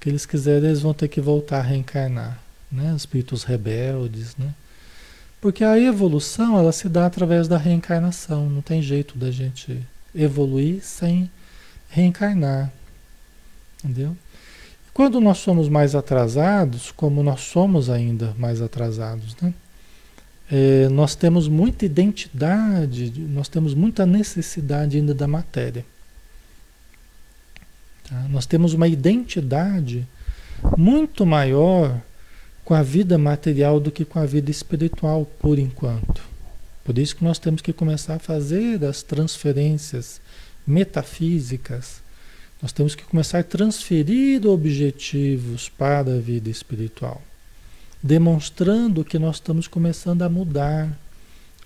[0.00, 2.40] que eles quiserem, eles vão ter que voltar a reencarnar,
[2.72, 2.94] né?
[2.96, 4.54] Espíritos rebeldes, né?
[5.40, 10.82] Porque a evolução, ela se dá através da reencarnação, não tem jeito da gente evoluir
[10.82, 11.30] sem
[11.88, 12.72] reencarnar,
[13.82, 14.16] entendeu?
[14.92, 19.54] Quando nós somos mais atrasados, como nós somos ainda mais atrasados, né?
[20.52, 25.84] É, nós temos muita identidade, nós temos muita necessidade ainda da matéria.
[28.10, 28.26] Tá?
[28.28, 30.06] Nós temos uma identidade
[30.76, 32.02] muito maior
[32.64, 36.22] com a vida material do que com a vida espiritual, por enquanto.
[36.84, 40.20] Por isso que nós temos que começar a fazer as transferências
[40.66, 42.02] metafísicas.
[42.60, 47.22] Nós temos que começar a transferir objetivos para a vida espiritual,
[48.02, 50.98] demonstrando que nós estamos começando a mudar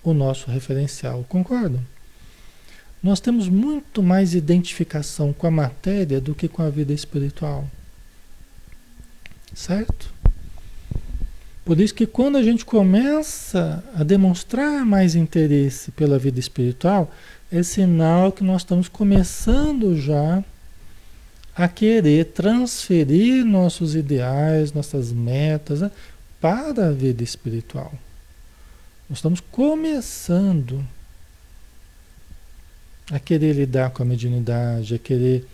[0.03, 1.25] o nosso referencial.
[1.27, 1.81] Concordam?
[3.05, 7.69] Nós temos muito mais identificação com a matéria do que com a vida espiritual.
[9.53, 10.11] Certo?
[11.63, 17.13] Por isso que quando a gente começa a demonstrar mais interesse pela vida espiritual,
[17.51, 20.43] é sinal que nós estamos começando já
[21.55, 25.91] a querer transferir nossos ideais, nossas metas né,
[26.41, 27.93] para a vida espiritual.
[29.07, 30.83] Nós estamos começando
[33.11, 35.47] a querer lidar com a mediunidade, a querer,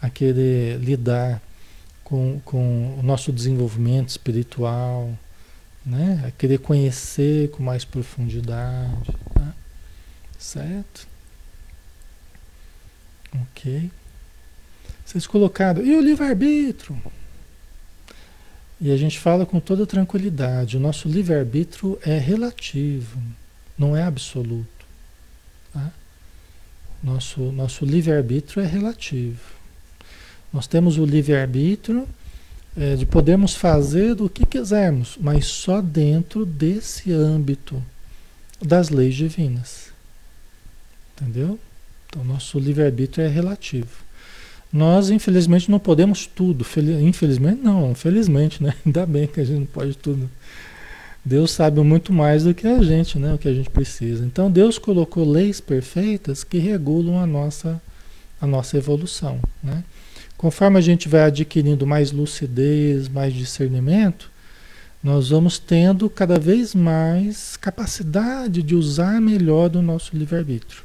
[0.00, 1.42] a querer lidar
[2.04, 5.10] com, com o nosso desenvolvimento espiritual,
[5.84, 6.24] né?
[6.26, 9.10] a querer conhecer com mais profundidade.
[9.34, 9.54] Tá?
[10.38, 11.08] Certo?
[13.42, 13.90] Ok.
[15.04, 15.84] Vocês colocaram.
[15.84, 17.00] E o livre-arbítrio?
[18.80, 23.20] E a gente fala com toda tranquilidade: o nosso livre-arbítrio é relativo,
[23.78, 24.86] não é absoluto.
[25.72, 25.92] Tá?
[27.02, 29.40] Nosso, nosso livre-arbítrio é relativo.
[30.52, 32.06] Nós temos o livre-arbítrio
[32.76, 37.82] é, de podermos fazer o que quisermos, mas só dentro desse âmbito
[38.60, 39.90] das leis divinas.
[41.16, 41.58] Entendeu?
[42.06, 43.88] Então, nosso livre-arbítrio é relativo.
[44.72, 46.64] Nós, infelizmente, não podemos tudo.
[47.02, 48.74] Infelizmente, não, felizmente, né?
[48.86, 50.30] Ainda bem que a gente não pode tudo.
[51.24, 53.34] Deus sabe muito mais do que a gente, né?
[53.34, 54.24] O que a gente precisa.
[54.24, 57.80] Então Deus colocou leis perfeitas que regulam a nossa,
[58.40, 59.84] a nossa evolução, né?
[60.36, 64.28] Conforme a gente vai adquirindo mais lucidez, mais discernimento,
[65.02, 70.82] nós vamos tendo cada vez mais capacidade de usar melhor o nosso livre-arbítrio.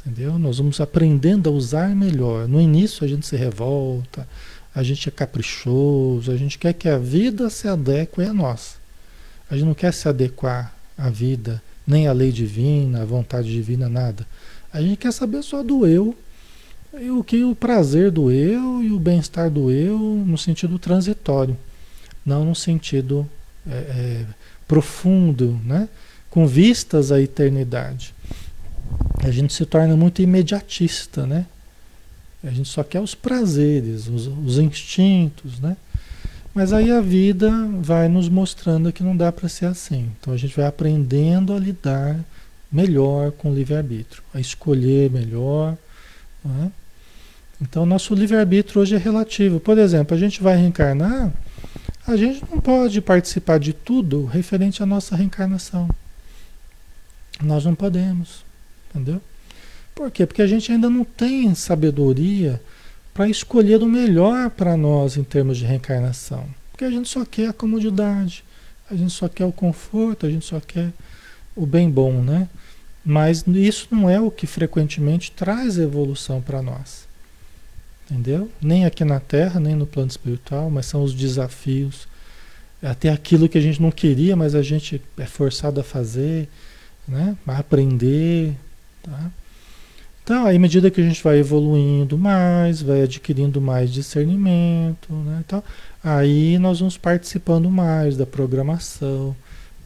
[0.00, 0.38] Entendeu?
[0.38, 2.46] Nós vamos aprendendo a usar melhor.
[2.46, 4.28] No início a gente se revolta,
[4.76, 8.76] a gente é caprichoso, a gente quer que a vida se adeque a nós.
[9.48, 13.88] A gente não quer se adequar à vida, nem à lei divina, à vontade divina,
[13.88, 14.26] nada.
[14.70, 16.14] A gente quer saber só do eu,
[17.00, 21.56] e o que o prazer do eu e o bem-estar do eu no sentido transitório,
[22.24, 23.26] não no sentido
[23.66, 24.26] é, é,
[24.68, 25.88] profundo, né?
[26.28, 28.14] com vistas à eternidade.
[29.24, 31.46] A gente se torna muito imediatista, né?
[32.44, 35.76] A gente só quer os prazeres, os, os instintos, né?
[36.54, 37.50] Mas aí a vida
[37.82, 40.10] vai nos mostrando que não dá para ser assim.
[40.18, 42.18] Então a gente vai aprendendo a lidar
[42.72, 45.76] melhor com o livre-arbítrio, a escolher melhor.
[46.42, 46.72] Né?
[47.60, 49.60] Então nosso livre-arbítrio hoje é relativo.
[49.60, 51.30] Por exemplo, a gente vai reencarnar,
[52.06, 55.90] a gente não pode participar de tudo referente à nossa reencarnação.
[57.42, 58.44] Nós não podemos,
[58.88, 59.20] entendeu?
[59.96, 60.26] Por quê?
[60.26, 62.60] Porque a gente ainda não tem sabedoria
[63.14, 66.46] para escolher o melhor para nós em termos de reencarnação.
[66.70, 68.44] Porque a gente só quer a comodidade,
[68.90, 70.92] a gente só quer o conforto, a gente só quer
[71.56, 72.46] o bem bom, né?
[73.02, 77.08] Mas isso não é o que frequentemente traz evolução para nós.
[78.04, 78.50] Entendeu?
[78.60, 82.06] Nem aqui na Terra, nem no plano espiritual, mas são os desafios.
[82.82, 86.50] Até aquilo que a gente não queria, mas a gente é forçado a fazer,
[87.08, 87.34] né?
[87.46, 88.54] A aprender,
[89.02, 89.30] tá?
[90.26, 95.40] Então, à medida que a gente vai evoluindo mais, vai adquirindo mais discernimento, né?
[95.46, 95.62] Então,
[96.02, 99.36] aí nós vamos participando mais da programação,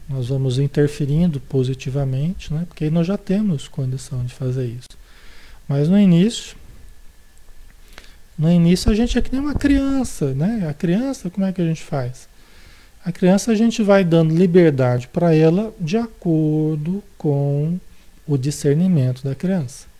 [0.09, 2.65] nós vamos interferindo positivamente, né?
[2.67, 4.89] Porque aí nós já temos condição de fazer isso.
[5.67, 6.57] Mas no início,
[8.35, 10.67] no início a gente é que nem uma criança, né?
[10.67, 12.27] A criança, como é que a gente faz?
[13.05, 17.79] A criança a gente vai dando liberdade para ela de acordo com
[18.25, 19.90] o discernimento da criança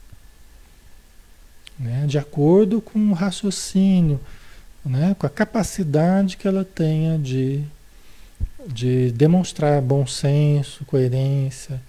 [1.81, 2.05] né?
[2.07, 4.19] de acordo com o raciocínio,
[4.85, 5.15] né?
[5.17, 7.63] com a capacidade que ela tenha de,
[8.67, 11.81] de demonstrar bom senso, coerência,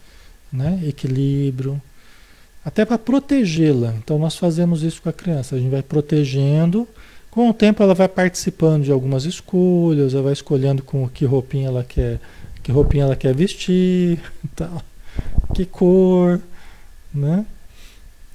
[0.53, 0.81] né?
[0.85, 1.81] equilíbrio,
[2.65, 3.95] até para protegê-la.
[3.99, 6.89] Então nós fazemos isso com a criança, a gente vai protegendo.
[7.31, 11.69] Com o tempo ela vai participando de algumas escolhas, ela vai escolhendo com que roupinha
[11.69, 12.21] ela quer,
[12.63, 14.21] que roupinha ela quer vestir,
[14.55, 14.83] tal,
[15.55, 16.41] que cor,
[17.13, 17.45] né?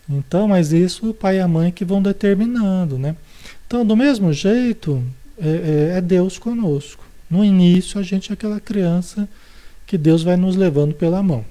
[0.10, 3.16] Então, mas isso o pai e a mãe que vão determinando, né?
[3.66, 5.04] Então, do mesmo jeito,
[5.38, 7.06] é, é, é Deus conosco.
[7.30, 9.28] No início, a gente é aquela criança
[9.86, 11.44] que Deus vai nos levando pela mão.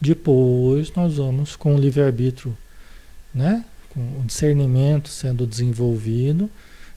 [0.00, 2.56] Depois, nós vamos com o livre-arbítrio,
[3.34, 3.64] né?
[3.94, 6.50] com o discernimento sendo desenvolvido,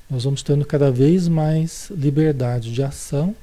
[0.10, 3.36] nós vamos tendo cada vez mais liberdade de ação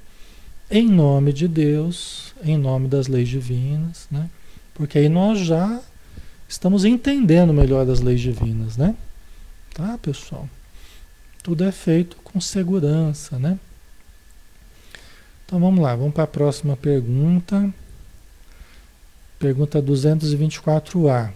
[0.70, 4.28] em nome de Deus, em nome das leis divinas, né?
[4.72, 5.80] Porque aí nós já
[6.48, 8.94] estamos entendendo melhor as leis divinas, né?
[9.74, 10.48] Tá, pessoal?
[11.42, 13.58] Tudo é feito com segurança, né?
[15.44, 17.72] Então vamos lá, vamos para a próxima pergunta.
[19.38, 21.32] Pergunta 224A.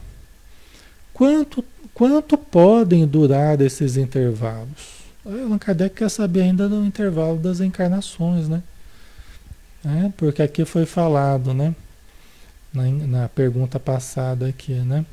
[1.13, 4.99] Quanto, quanto podem durar esses intervalos?
[5.27, 8.63] Allan Kardec quer saber ainda do intervalo das encarnações, né?
[9.85, 11.75] É, porque aqui foi falado, né?
[12.83, 15.05] Na, na pergunta passada aqui, né?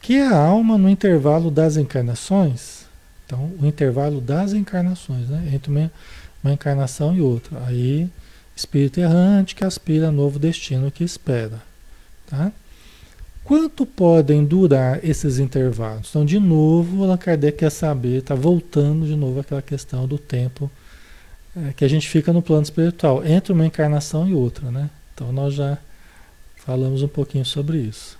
[0.00, 2.86] Que a alma no intervalo das encarnações,
[3.24, 5.50] então o intervalo das encarnações, né?
[5.52, 5.90] Entre uma,
[6.42, 7.64] uma encarnação e outra.
[7.66, 8.08] Aí
[8.56, 11.60] espírito errante que aspira a novo destino que espera.
[12.26, 12.50] Tá?
[13.44, 16.08] Quanto podem durar esses intervalos?
[16.10, 20.70] Então, de novo, Allan Kardec quer saber, está voltando de novo aquela questão do tempo
[21.56, 24.90] é, que a gente fica no plano espiritual, entre uma encarnação e outra, né?
[25.16, 25.78] Então, nós já
[26.58, 28.18] falamos um pouquinho sobre isso.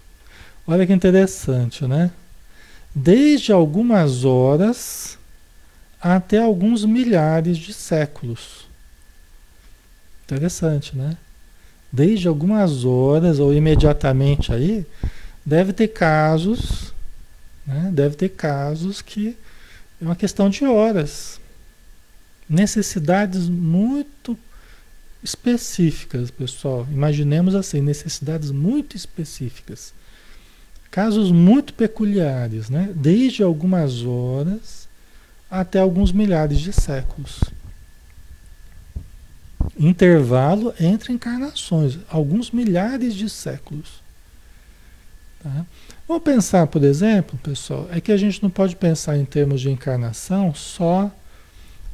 [0.66, 2.10] Olha que interessante, né?
[2.94, 5.18] Desde algumas horas
[6.00, 8.66] até alguns milhares de séculos.
[10.24, 11.18] Interessante, né?
[11.92, 14.86] Desde algumas horas ou imediatamente aí,
[15.44, 16.94] deve ter casos,
[17.66, 17.90] né?
[17.92, 19.36] Deve ter casos que
[20.00, 21.38] é uma questão de horas.
[22.48, 24.38] Necessidades muito
[25.22, 26.86] específicas, pessoal.
[26.90, 29.92] Imaginemos assim, necessidades muito específicas.
[30.90, 32.90] Casos muito peculiares, né?
[32.94, 34.88] Desde algumas horas
[35.50, 37.40] até alguns milhares de séculos
[39.78, 44.02] intervalo entre encarnações, alguns milhares de séculos.
[45.42, 45.66] Tá?
[46.06, 49.70] Vamos pensar, por exemplo, pessoal, é que a gente não pode pensar em termos de
[49.70, 51.10] encarnação só,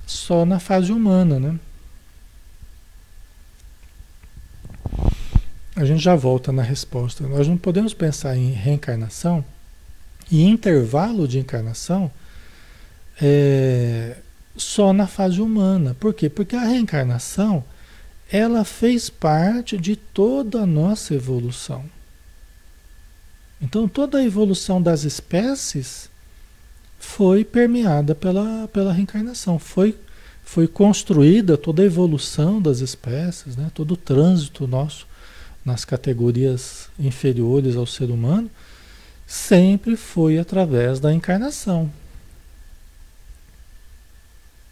[0.07, 1.59] só na fase humana, né?
[5.75, 7.27] A gente já volta na resposta.
[7.27, 9.45] Nós não podemos pensar em reencarnação
[10.31, 12.11] e intervalo de encarnação
[13.21, 14.17] é,
[14.57, 15.97] só na fase humana.
[15.99, 16.29] Por quê?
[16.29, 17.65] Porque a reencarnação
[18.31, 21.85] ela fez parte de toda a nossa evolução.
[23.61, 26.11] Então, toda a evolução das espécies
[26.99, 29.59] foi permeada pela, pela reencarnação.
[29.59, 29.97] Foi,
[30.43, 33.71] foi construída toda a evolução das espécies, né?
[33.75, 35.07] todo o trânsito nosso
[35.65, 38.51] nas categorias inferiores ao ser humano,
[39.27, 41.91] sempre foi através da encarnação.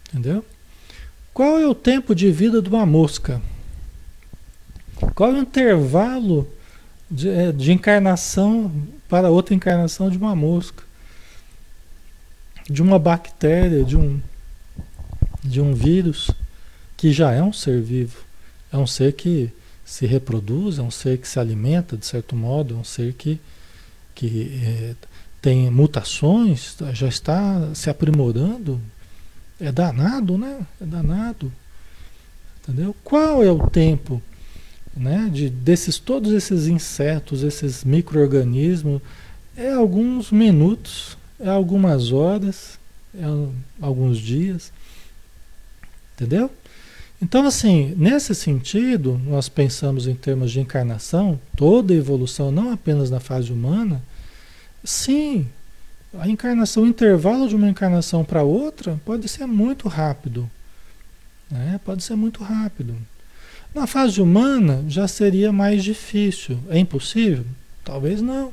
[0.09, 0.45] Entendeu?
[1.33, 3.41] Qual é o tempo de vida de uma mosca?
[5.15, 6.47] Qual é o intervalo
[7.09, 8.71] de, é, de encarnação
[9.07, 10.83] para outra encarnação de uma mosca?
[12.69, 14.21] De uma bactéria, de um,
[15.41, 16.29] de um vírus,
[16.97, 18.23] que já é um ser vivo.
[18.71, 19.51] É um ser que
[19.91, 23.37] se reproduz, é um ser que se alimenta, de certo modo, é um ser que,
[24.15, 24.95] que é,
[25.41, 28.79] tem mutações, já está se aprimorando.
[29.59, 30.65] É danado, né?
[30.79, 31.51] É danado.
[32.63, 32.95] Entendeu?
[33.03, 34.21] Qual é o tempo
[34.95, 39.01] né, de, desses todos esses insetos, esses micro-organismos,
[39.57, 42.79] é alguns minutos, é algumas horas,
[43.13, 43.25] é
[43.81, 44.71] alguns dias.
[46.15, 46.49] Entendeu?
[47.21, 53.19] Então, assim, nesse sentido, nós pensamos em termos de encarnação, toda evolução, não apenas na
[53.19, 54.01] fase humana,
[54.83, 55.47] sim,
[56.17, 60.49] a encarnação, o intervalo de uma encarnação para outra pode ser muito rápido.
[61.49, 61.79] Né?
[61.85, 62.95] Pode ser muito rápido.
[63.73, 66.59] Na fase humana já seria mais difícil.
[66.69, 67.45] É impossível?
[67.83, 68.51] Talvez não.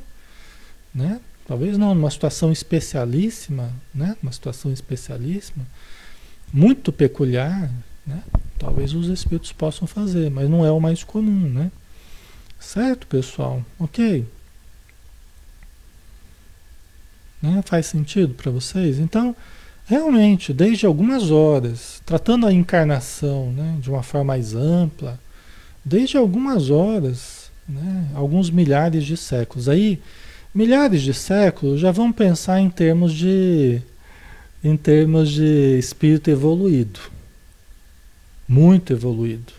[0.95, 1.21] Né?
[1.47, 4.15] Talvez não, numa situação especialíssima, né?
[4.23, 5.67] Uma situação especialíssima,
[6.53, 7.71] muito peculiar,
[8.09, 8.23] né?
[8.59, 11.71] Talvez os espíritos possam fazer, mas não é o mais comum, né?
[12.59, 13.63] Certo, pessoal?
[13.79, 14.27] Ok?
[17.41, 17.63] Né?
[17.65, 18.99] Faz sentido para vocês?
[18.99, 19.37] Então,
[19.89, 25.19] Realmente, desde algumas horas, tratando a encarnação né, de uma forma mais ampla,
[25.83, 29.67] desde algumas horas, né, alguns milhares de séculos.
[29.67, 29.99] Aí,
[30.55, 33.81] milhares de séculos, já vamos pensar em termos de,
[34.63, 37.01] em termos de espírito evoluído.
[38.49, 39.53] Muito evoluído.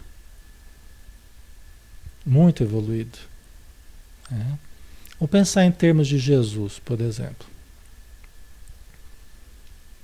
[2.26, 3.20] Muito evoluído.
[4.32, 4.58] É.
[5.20, 7.48] Vamos pensar em termos de Jesus, por exemplo.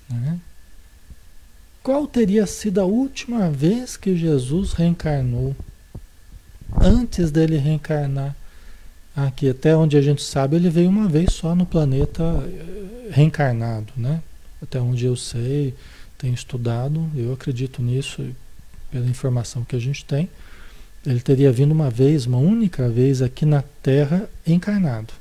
[0.10, 0.40] Né?
[1.82, 5.56] Qual teria sido a última vez que Jesus reencarnou?
[6.80, 8.36] Antes dele reencarnar
[9.16, 13.94] aqui, até onde a gente sabe, ele veio uma vez só no planeta eh, reencarnado,
[13.96, 14.22] né?
[14.62, 15.74] Até onde eu sei,
[16.18, 18.28] tenho estudado, eu acredito nisso
[18.96, 20.30] pela informação que a gente tem.
[21.06, 25.14] Ele teria vindo uma vez, uma única vez aqui na Terra encarnado.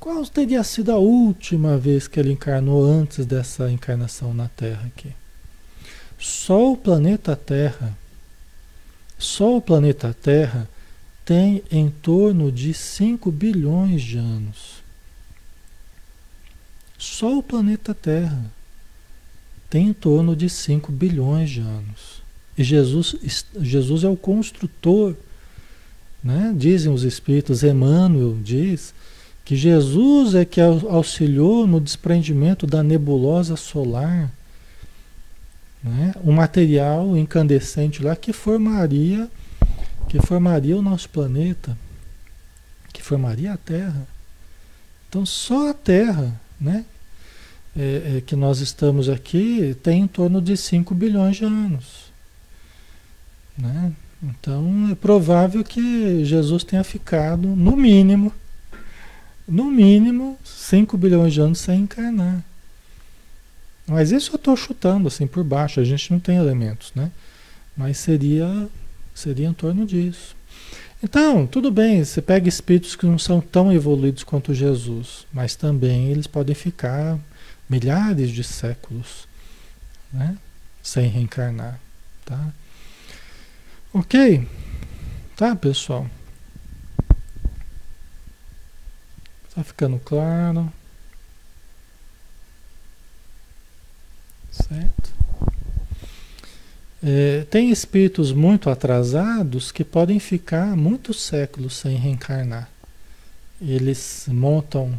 [0.00, 5.12] Qual teria sido a última vez que ele encarnou antes dessa encarnação na Terra aqui?
[6.18, 7.96] Só o planeta Terra,
[9.16, 10.68] só o planeta Terra
[11.24, 14.82] tem em torno de 5 bilhões de anos.
[16.98, 18.44] Só o planeta Terra
[19.70, 22.15] tem em torno de 5 bilhões de anos.
[22.64, 25.14] Jesus, Jesus é o construtor,
[26.24, 26.54] né?
[26.56, 28.94] dizem os espíritos, Emmanuel diz
[29.44, 34.32] que Jesus é que auxiliou no desprendimento da nebulosa solar,
[35.82, 36.14] né?
[36.24, 39.30] um material incandescente lá que formaria,
[40.08, 41.78] que formaria o nosso planeta,
[42.92, 44.08] que formaria a Terra.
[45.08, 46.84] Então só a Terra, né?
[47.78, 52.05] É, é, que nós estamos aqui tem em torno de 5 bilhões de anos.
[53.56, 53.92] Né?
[54.22, 58.32] Então é provável que Jesus tenha ficado, no mínimo,
[59.46, 62.44] no mínimo, 5 bilhões de anos sem encarnar.
[63.86, 67.10] Mas isso eu estou chutando assim por baixo, a gente não tem elementos, né?
[67.76, 68.68] Mas seria,
[69.14, 70.34] seria em torno disso.
[71.02, 76.08] Então, tudo bem, você pega espíritos que não são tão evoluídos quanto Jesus, mas também
[76.08, 77.18] eles podem ficar
[77.68, 79.28] milhares de séculos
[80.12, 80.36] né?
[80.82, 81.78] sem reencarnar.
[82.24, 82.52] Tá?
[83.98, 84.46] Ok?
[85.36, 86.06] Tá, pessoal?
[89.54, 90.70] Tá ficando claro?
[94.50, 95.10] Certo?
[97.02, 102.68] É, tem espíritos muito atrasados que podem ficar muitos séculos sem reencarnar.
[103.62, 104.92] Eles montam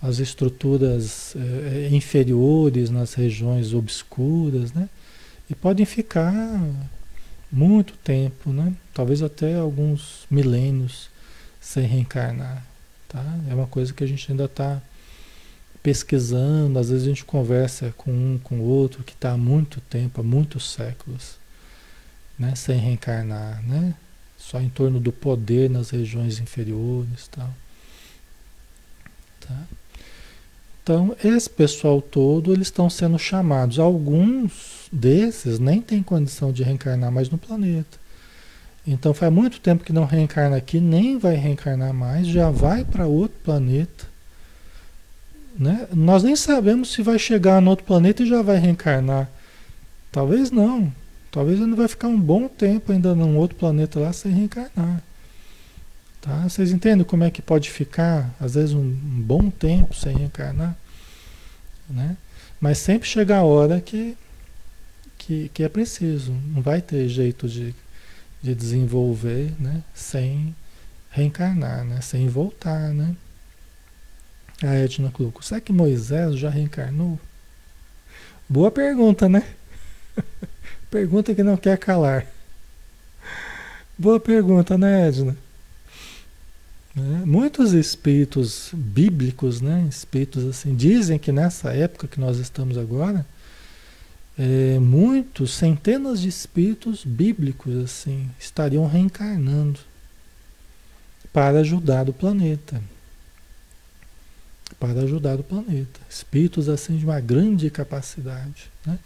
[0.00, 4.88] as estruturas é, inferiores nas regiões obscuras, né?
[5.50, 6.56] E podem ficar
[7.50, 8.74] muito tempo, né?
[8.92, 11.08] Talvez até alguns milênios
[11.60, 12.64] sem reencarnar.
[13.08, 13.24] Tá?
[13.48, 14.80] É uma coisa que a gente ainda está
[15.82, 20.20] pesquisando, às vezes a gente conversa com um, com outro que está há muito tempo,
[20.20, 21.36] há muitos séculos,
[22.38, 22.54] né?
[22.54, 23.94] sem reencarnar, né?
[24.36, 27.28] só em torno do poder nas regiões inferiores.
[27.28, 27.52] Tal.
[29.40, 29.62] Tá?
[30.88, 33.78] Então, esse pessoal todo, eles estão sendo chamados.
[33.78, 37.98] Alguns desses nem têm condição de reencarnar mais no planeta.
[38.86, 43.06] Então faz muito tempo que não reencarna aqui, nem vai reencarnar mais, já vai para
[43.06, 44.06] outro planeta.
[45.58, 45.86] Né?
[45.92, 49.28] Nós nem sabemos se vai chegar no outro planeta e já vai reencarnar.
[50.10, 50.90] Talvez não.
[51.30, 55.02] Talvez ele vai ficar um bom tempo ainda num outro planeta lá sem reencarnar.
[56.28, 56.48] Tá?
[56.48, 60.76] Vocês entendem como é que pode ficar, às vezes, um, um bom tempo sem reencarnar?
[61.88, 62.16] Né?
[62.60, 64.16] Mas sempre chega a hora que,
[65.16, 66.32] que, que é preciso.
[66.32, 67.74] Não vai ter jeito de
[68.42, 69.82] de desenvolver, né?
[69.94, 70.54] Sem
[71.10, 72.00] reencarnar, né?
[72.00, 73.14] Sem voltar, né?
[74.62, 77.18] A Edna Cluco, será que Moisés já reencarnou?
[78.48, 79.44] Boa pergunta, né?
[80.90, 82.26] pergunta que não quer calar.
[83.96, 85.36] Boa pergunta, né, Edna?
[86.96, 93.24] É, muitos espíritos bíblicos, né, espíritos assim, dizem que nessa época que nós estamos agora,
[94.38, 99.80] é, muitos, centenas de espíritos bíblicos assim estariam reencarnando
[101.32, 102.80] para ajudar o planeta.
[104.78, 106.00] Para ajudar o planeta.
[106.08, 108.70] Espíritos assim de uma grande capacidade.
[108.86, 108.98] Né?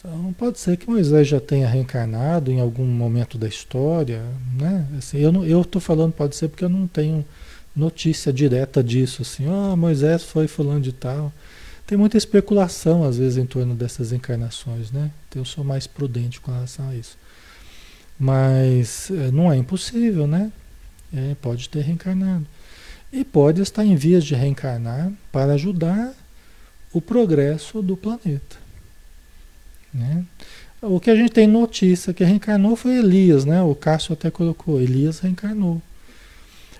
[0.00, 4.22] Então pode ser que Moisés já tenha reencarnado em algum momento da história.
[4.58, 4.86] Né?
[4.96, 7.22] Assim, eu estou falando, pode ser porque eu não tenho
[7.76, 11.30] notícia direta disso, assim, oh, Moisés foi fulano de tal.
[11.86, 15.10] Tem muita especulação, às vezes, em torno dessas encarnações, né?
[15.28, 17.18] Então, eu sou mais prudente com relação a isso.
[18.18, 20.52] Mas é, não é impossível, né?
[21.12, 22.46] É, pode ter reencarnado.
[23.12, 26.14] E pode estar em vias de reencarnar para ajudar
[26.92, 28.59] o progresso do planeta.
[29.92, 30.24] Né?
[30.82, 33.62] O que a gente tem notícia que reencarnou foi Elias, né?
[33.62, 35.82] O Cássio até colocou, Elias reencarnou.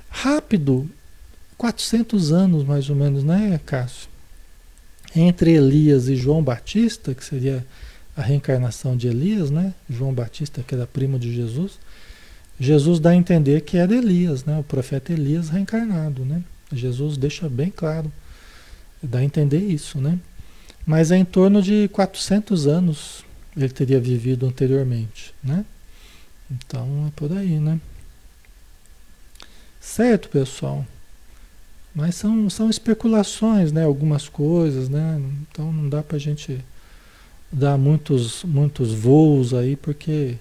[0.09, 0.91] Rápido,
[1.59, 4.11] 400 anos mais ou menos, né, Cássio?
[5.15, 7.65] entre Elias e João Batista, que seria
[8.17, 9.75] a reencarnação de Elias, né?
[9.89, 11.79] João Batista, que era primo de Jesus,
[12.59, 14.59] Jesus dá a entender que era Elias, né?
[14.59, 16.43] O profeta Elias reencarnado, né?
[16.73, 18.13] Jesus deixa bem claro,
[19.03, 20.19] dá a entender isso, né?
[20.87, 23.25] Mas é em torno de 400 anos
[23.57, 25.65] ele teria vivido anteriormente, né?
[26.51, 27.81] Então é por aí, né?
[29.81, 30.87] Certo, pessoal?
[31.95, 33.85] Mas são, são especulações, né?
[33.85, 35.21] Algumas coisas, né?
[35.43, 36.65] Então não dá para a gente
[37.53, 40.37] dar muitos, muitos voos aí, porque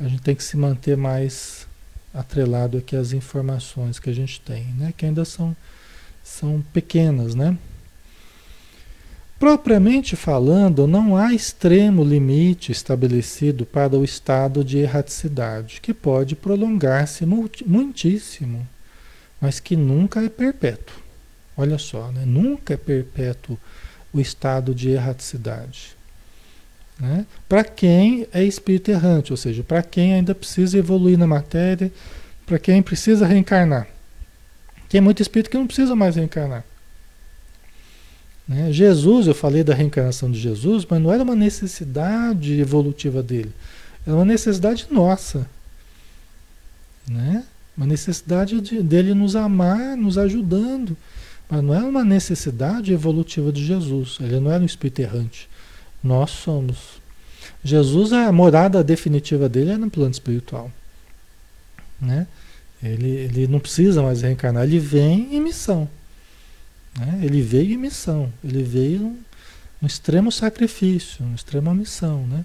[0.00, 1.66] a gente tem que se manter mais
[2.12, 4.92] atrelado aqui às informações que a gente tem, né?
[4.96, 5.56] Que ainda são,
[6.24, 7.56] são pequenas, né?
[9.38, 17.26] Propriamente falando, não há extremo limite estabelecido para o estado de erraticidade, que pode prolongar-se
[17.26, 18.66] muitíssimo,
[19.38, 20.96] mas que nunca é perpétuo.
[21.54, 22.24] Olha só, né?
[22.24, 23.58] nunca é perpétuo
[24.12, 25.94] o estado de erraticidade.
[26.98, 27.26] Né?
[27.46, 31.92] Para quem é espírito errante, ou seja, para quem ainda precisa evoluir na matéria,
[32.46, 33.86] para quem precisa reencarnar.
[34.88, 36.64] Tem muito espírito que não precisa mais reencarnar.
[38.48, 38.72] Né?
[38.72, 43.52] Jesus, eu falei da reencarnação de Jesus, mas não era uma necessidade evolutiva dele,
[44.06, 45.48] era uma necessidade nossa.
[47.08, 47.44] Né?
[47.76, 50.96] Uma necessidade de, dele nos amar, nos ajudando.
[51.48, 54.18] Mas não era uma necessidade evolutiva de Jesus.
[54.20, 55.48] Ele não era um espírito errante.
[56.02, 57.00] Nós somos.
[57.62, 60.70] Jesus, a morada definitiva dele é no plano espiritual.
[62.00, 62.26] Né?
[62.82, 65.88] Ele, ele não precisa mais reencarnar, ele vem em missão.
[66.98, 67.20] Né?
[67.22, 69.16] Ele veio em missão, ele veio
[69.80, 72.44] no extremo sacrifício, no extrema missão, né?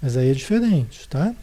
[0.00, 1.34] Mas aí é diferente, tá?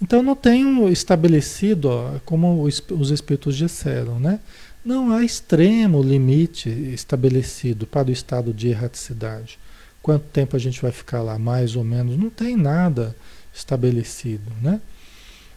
[0.00, 4.38] Então não tenho estabelecido, ó, como os espíritos disseram, né?
[4.84, 9.58] Não há extremo limite estabelecido para o estado de erraticidade.
[10.02, 12.18] Quanto tempo a gente vai ficar lá, mais ou menos?
[12.18, 13.16] Não tem nada
[13.54, 14.80] estabelecido, né?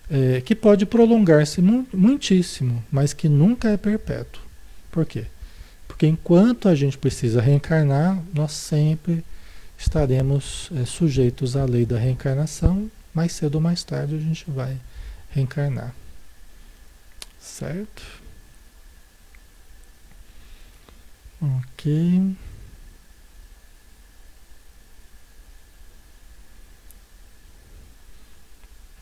[0.09, 4.46] É, que pode prolongar-se muitíssimo, mas que nunca é perpétuo.
[4.91, 5.25] Por quê?
[5.87, 9.23] Porque enquanto a gente precisa reencarnar, nós sempre
[9.77, 12.89] estaremos é, sujeitos à lei da reencarnação.
[13.13, 14.77] Mais cedo ou mais tarde a gente vai
[15.29, 15.93] reencarnar.
[17.39, 18.03] Certo?
[21.41, 22.35] Ok.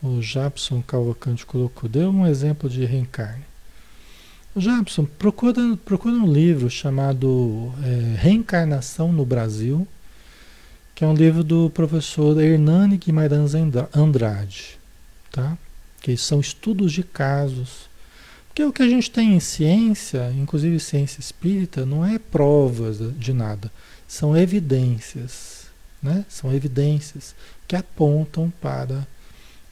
[0.04, 3.44] O Japson Calvacante colocou, deu um exemplo de reencarne.
[4.56, 9.86] Jabson, procura, procura um livro chamado é, Reencarnação no Brasil,
[10.94, 13.54] que é um livro do professor Hernani Guimarães
[13.94, 14.80] Andrade,
[15.30, 15.58] tá?
[16.02, 17.90] que são estudos de casos.
[18.48, 23.34] Porque o que a gente tem em ciência, inclusive ciência espírita, não é provas de
[23.34, 23.70] nada,
[24.08, 25.66] são evidências,
[26.02, 26.24] né?
[26.30, 27.36] São evidências
[27.68, 29.06] que apontam para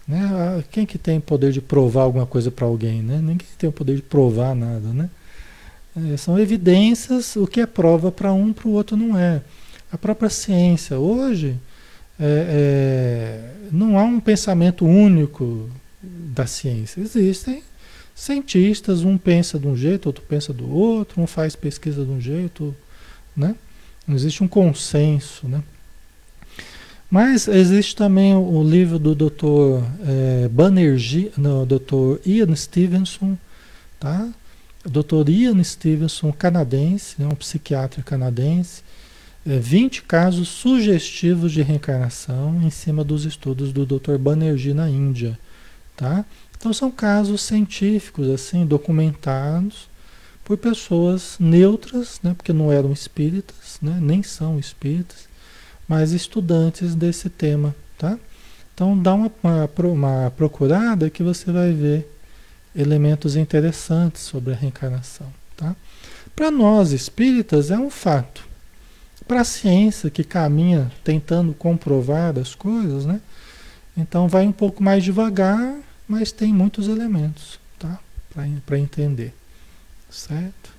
[0.07, 0.29] né?
[0.31, 3.01] Ah, quem que tem poder de provar alguma coisa para alguém?
[3.01, 3.17] Né?
[3.17, 4.89] Ninguém tem o poder de provar nada.
[4.89, 5.09] Né?
[6.13, 9.41] É, são evidências, o que é prova para um, para o outro não é.
[9.91, 11.55] A própria ciência, hoje,
[12.19, 12.25] é,
[13.59, 15.69] é, não há um pensamento único
[16.01, 16.99] da ciência.
[16.99, 17.63] Existem
[18.15, 22.19] cientistas, um pensa de um jeito, outro pensa do outro, um faz pesquisa de um
[22.19, 22.75] jeito.
[23.35, 23.55] Né?
[24.07, 25.47] Não existe um consenso.
[25.47, 25.63] Né?
[27.13, 29.85] Mas existe também o livro do Dr.
[30.03, 32.17] É, Banerjee, não, Dr.
[32.25, 33.37] Ian Stevenson,
[33.99, 34.27] tá?
[34.83, 35.29] Dr.
[35.29, 38.81] Ian Stevenson, canadense, né, um psiquiatra canadense,
[39.45, 44.17] é, 20 casos sugestivos de reencarnação em cima dos estudos do Dr.
[44.17, 45.37] Banerjee na Índia,
[45.95, 46.25] tá?
[46.57, 49.87] Então são casos científicos assim documentados
[50.43, 55.31] por pessoas neutras, né, porque não eram espíritas, né, nem são espíritas,
[55.87, 58.17] mas estudantes desse tema, tá?
[58.73, 62.09] Então dá uma, uma, uma procurada que você vai ver
[62.75, 65.75] elementos interessantes sobre a reencarnação, tá?
[66.35, 68.47] Para nós espíritas é um fato.
[69.27, 73.21] Para a ciência que caminha tentando comprovar as coisas, né?
[73.95, 75.75] Então vai um pouco mais devagar,
[76.07, 77.99] mas tem muitos elementos, tá?
[78.65, 79.33] Para entender,
[80.09, 80.72] certo?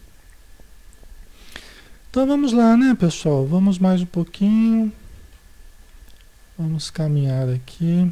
[2.15, 3.45] Então vamos lá, né, pessoal?
[3.45, 4.93] Vamos mais um pouquinho.
[6.57, 8.09] Vamos caminhar aqui.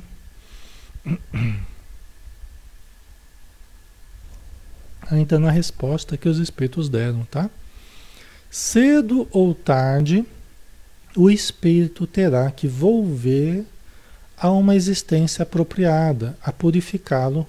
[5.09, 7.49] Ainda na resposta que os espíritos deram, tá?
[8.51, 10.27] Cedo ou tarde,
[11.17, 13.65] o espírito terá que volver
[14.37, 17.47] a uma existência apropriada, a purificá-lo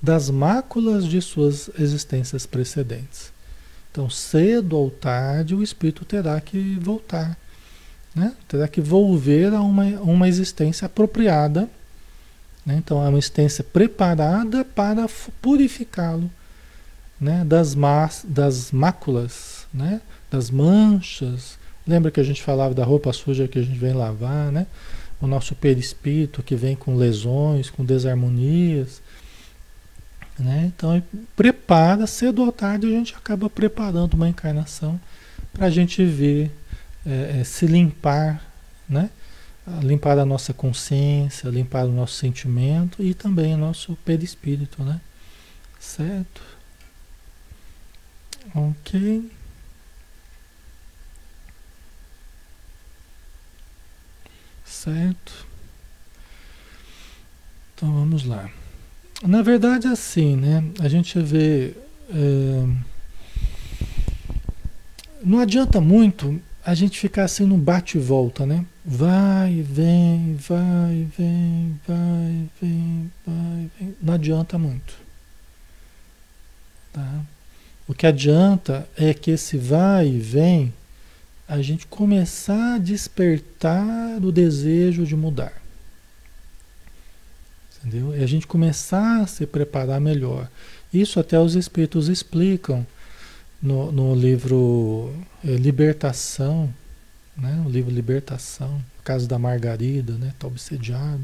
[0.00, 3.34] das máculas de suas existências precedentes.
[3.96, 7.34] Então, cedo ou tarde, o espírito terá que voltar.
[8.14, 8.34] Né?
[8.46, 11.66] Terá que volver a uma, uma existência apropriada.
[12.66, 12.76] Né?
[12.76, 15.08] Então, é uma existência preparada para
[15.40, 16.30] purificá-lo
[17.18, 17.42] né?
[17.46, 17.74] das,
[18.22, 20.02] das máculas, né?
[20.30, 21.58] das manchas.
[21.86, 24.66] Lembra que a gente falava da roupa suja que a gente vem lavar, né?
[25.22, 29.00] O nosso perispírito que vem com lesões, com desarmonias.
[30.38, 30.70] Né?
[30.74, 31.02] Então,
[31.34, 35.00] prepara, cedo ou tarde, a gente acaba preparando uma encarnação
[35.52, 36.50] para a gente ver,
[37.06, 38.42] é, é, se limpar,
[38.88, 39.10] né?
[39.82, 44.82] limpar a nossa consciência, limpar o nosso sentimento e também o nosso perispírito.
[44.82, 45.00] Né?
[45.80, 46.42] Certo?
[48.54, 49.30] Ok.
[54.64, 55.46] Certo.
[57.74, 58.50] Então vamos lá.
[59.22, 60.64] Na verdade, é assim, né?
[60.80, 61.74] A gente vê.
[62.10, 62.68] É,
[65.22, 68.64] não adianta muito a gente ficar assim no bate e volta, né?
[68.84, 73.96] Vai, vem, vai, vem, vai, vem, vai, vem.
[74.02, 74.94] Não adianta muito.
[76.92, 77.20] Tá?
[77.88, 80.74] O que adianta é que esse vai e vem
[81.48, 85.65] a gente começar a despertar o desejo de mudar.
[87.86, 88.16] Entendeu?
[88.16, 90.50] E a gente começar a se preparar melhor.
[90.92, 92.84] Isso até os espíritos explicam
[93.62, 95.14] no, no livro
[95.44, 96.68] é, Libertação,
[97.36, 97.62] né?
[97.64, 100.32] o livro Libertação, caso da Margarida, né?
[100.34, 101.20] Está obsediada.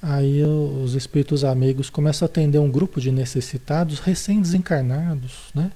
[0.00, 5.70] Aí os espíritos amigos começam a atender um grupo de necessitados recém-desencarnados, né?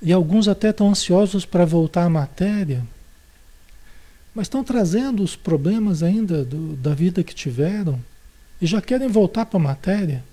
[0.00, 2.82] E alguns até estão ansiosos para voltar à matéria,
[4.34, 8.00] mas estão trazendo os problemas ainda do, da vida que tiveram
[8.60, 10.24] e já querem voltar para a matéria.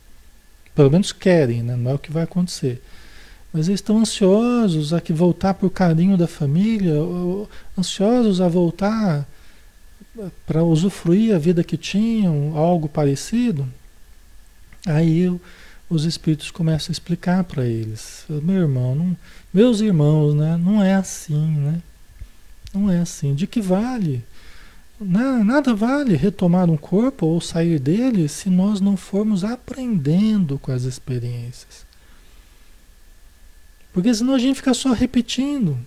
[0.76, 1.76] Pelo menos querem, né?
[1.76, 2.82] não é o que vai acontecer.
[3.54, 6.94] Mas eles estão ansiosos a que voltar por carinho da família,
[7.78, 9.28] ansiosos a voltar
[10.46, 13.68] para usufruir a vida que tinham, algo parecido.
[14.86, 15.30] Aí
[15.90, 18.24] os espíritos começam a explicar para eles.
[18.30, 19.18] Meu irmão, não,
[19.54, 20.58] meus irmãos, né?
[20.58, 21.82] Não é assim, né?
[22.74, 23.36] Não é assim.
[23.36, 24.24] De que vale?
[25.04, 30.84] Nada vale retomar um corpo ou sair dele se nós não formos aprendendo com as
[30.84, 31.86] experiências.
[33.92, 35.78] Porque senão a gente fica só repetindo.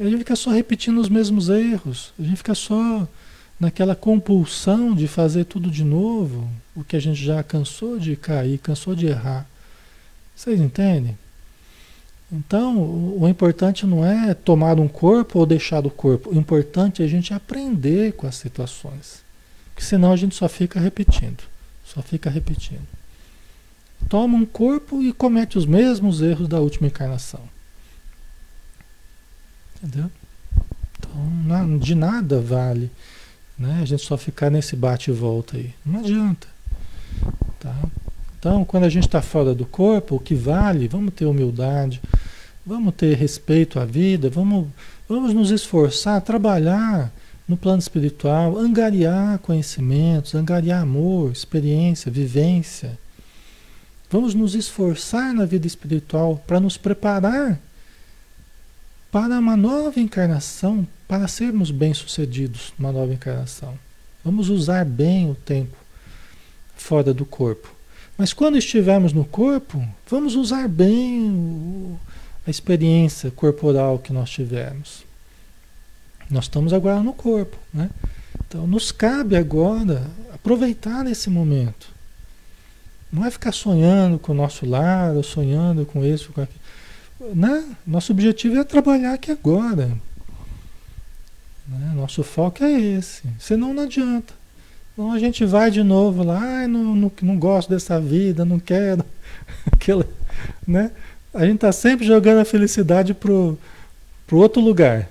[0.00, 2.12] A gente fica só repetindo os mesmos erros.
[2.18, 3.06] A gente fica só
[3.60, 8.58] naquela compulsão de fazer tudo de novo, o que a gente já cansou de cair,
[8.58, 9.46] cansou de errar.
[10.34, 11.18] Vocês entendem?
[12.30, 16.30] Então, o, importante não é tomar um corpo ou deixar o corpo.
[16.30, 19.22] O importante é a gente aprender com as situações.
[19.70, 21.42] Porque senão a gente só fica repetindo.
[21.84, 22.86] Só fica repetindo.
[24.08, 27.48] Toma um corpo e comete os mesmos erros da última encarnação.
[29.76, 30.10] Entendeu?
[30.98, 32.90] Então, de nada vale
[33.58, 33.80] né?
[33.82, 35.74] A gente só ficar nesse bate e volta aí.
[35.84, 36.46] Não adianta.
[37.58, 37.74] Tá?
[38.38, 42.00] Então, quando a gente está fora do corpo, o que vale, vamos ter humildade,
[42.64, 44.68] vamos ter respeito à vida, vamos,
[45.08, 47.12] vamos nos esforçar, trabalhar
[47.48, 52.96] no plano espiritual, angariar conhecimentos, angariar amor, experiência, vivência.
[54.10, 57.58] Vamos nos esforçar na vida espiritual para nos preparar
[59.10, 63.78] para uma nova encarnação, para sermos bem-sucedidos numa nova encarnação.
[64.22, 65.76] Vamos usar bem o tempo
[66.76, 67.77] fora do corpo.
[68.18, 71.98] Mas quando estivermos no corpo, vamos usar bem o,
[72.44, 75.04] a experiência corporal que nós tivemos.
[76.28, 77.88] Nós estamos agora no corpo, né?
[78.46, 80.02] Então nos cabe agora
[80.34, 81.88] aproveitar esse momento.
[83.12, 86.60] Não é ficar sonhando com o nosso lar, ou sonhando com isso, com aquilo.
[87.34, 87.64] Né?
[87.86, 89.86] Nosso objetivo é trabalhar aqui agora.
[91.66, 91.92] Né?
[91.94, 93.22] Nosso foco é esse.
[93.38, 94.34] Senão não adianta.
[94.98, 98.58] Então a gente vai de novo lá, ah, não, não, não gosto dessa vida, não
[98.58, 99.04] quero.
[99.70, 100.04] Aquela,
[100.66, 100.90] né?
[101.32, 103.56] A gente está sempre jogando a felicidade pro,
[104.26, 105.08] pro outro lugar.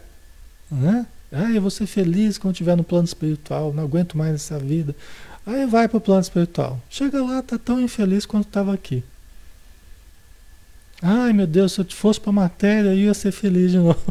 [0.70, 1.06] Né?
[1.32, 4.94] Ah, eu vou ser feliz quando estiver no plano espiritual, não aguento mais essa vida.
[5.46, 6.82] Aí vai para o plano espiritual.
[6.90, 9.02] Chega lá, tá tão infeliz quanto estava aqui.
[11.02, 14.04] Ai meu Deus, se eu fosse para a matéria, eu ia ser feliz de novo.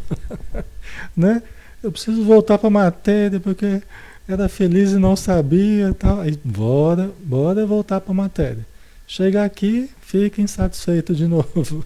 [1.15, 1.43] né?
[1.83, 3.83] Eu preciso voltar para a matéria porque
[4.29, 5.95] era feliz e não sabia.
[5.95, 6.21] Tal.
[6.21, 8.67] Aí, bora, bora voltar para a matéria.
[9.07, 11.85] Chega aqui, fica insatisfeito de novo.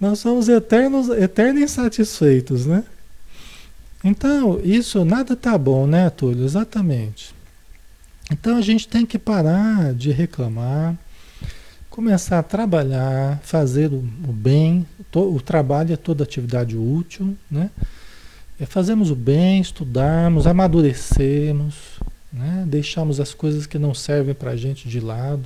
[0.00, 2.84] Nós somos eternos, eternos insatisfeitos, né?
[4.02, 6.44] Então, isso nada tá bom, né, Túlio?
[6.44, 7.32] Exatamente.
[8.30, 10.96] Então a gente tem que parar de reclamar
[11.92, 17.68] começar a trabalhar, fazer o, bem, o trabalho é toda atividade útil, né?
[18.62, 21.98] É fazermos o bem, estudarmos, amadurecermos,
[22.32, 22.64] né?
[22.64, 25.42] deixarmos as coisas que não servem para a gente de lado,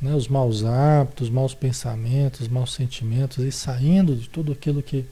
[0.00, 0.14] né?
[0.14, 5.04] os maus hábitos, os maus pensamentos, os maus sentimentos, e saindo de tudo aquilo que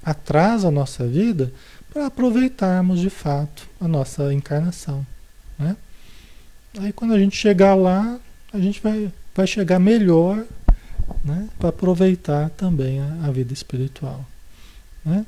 [0.00, 1.52] atrasa a nossa vida
[1.92, 5.04] para aproveitarmos de fato a nossa encarnação.
[5.58, 5.76] Né?
[6.78, 8.20] Aí quando a gente chegar lá,
[8.52, 10.44] a gente vai vai chegar melhor
[11.22, 14.24] né, para aproveitar também a, a, vida espiritual.
[15.04, 15.26] Né?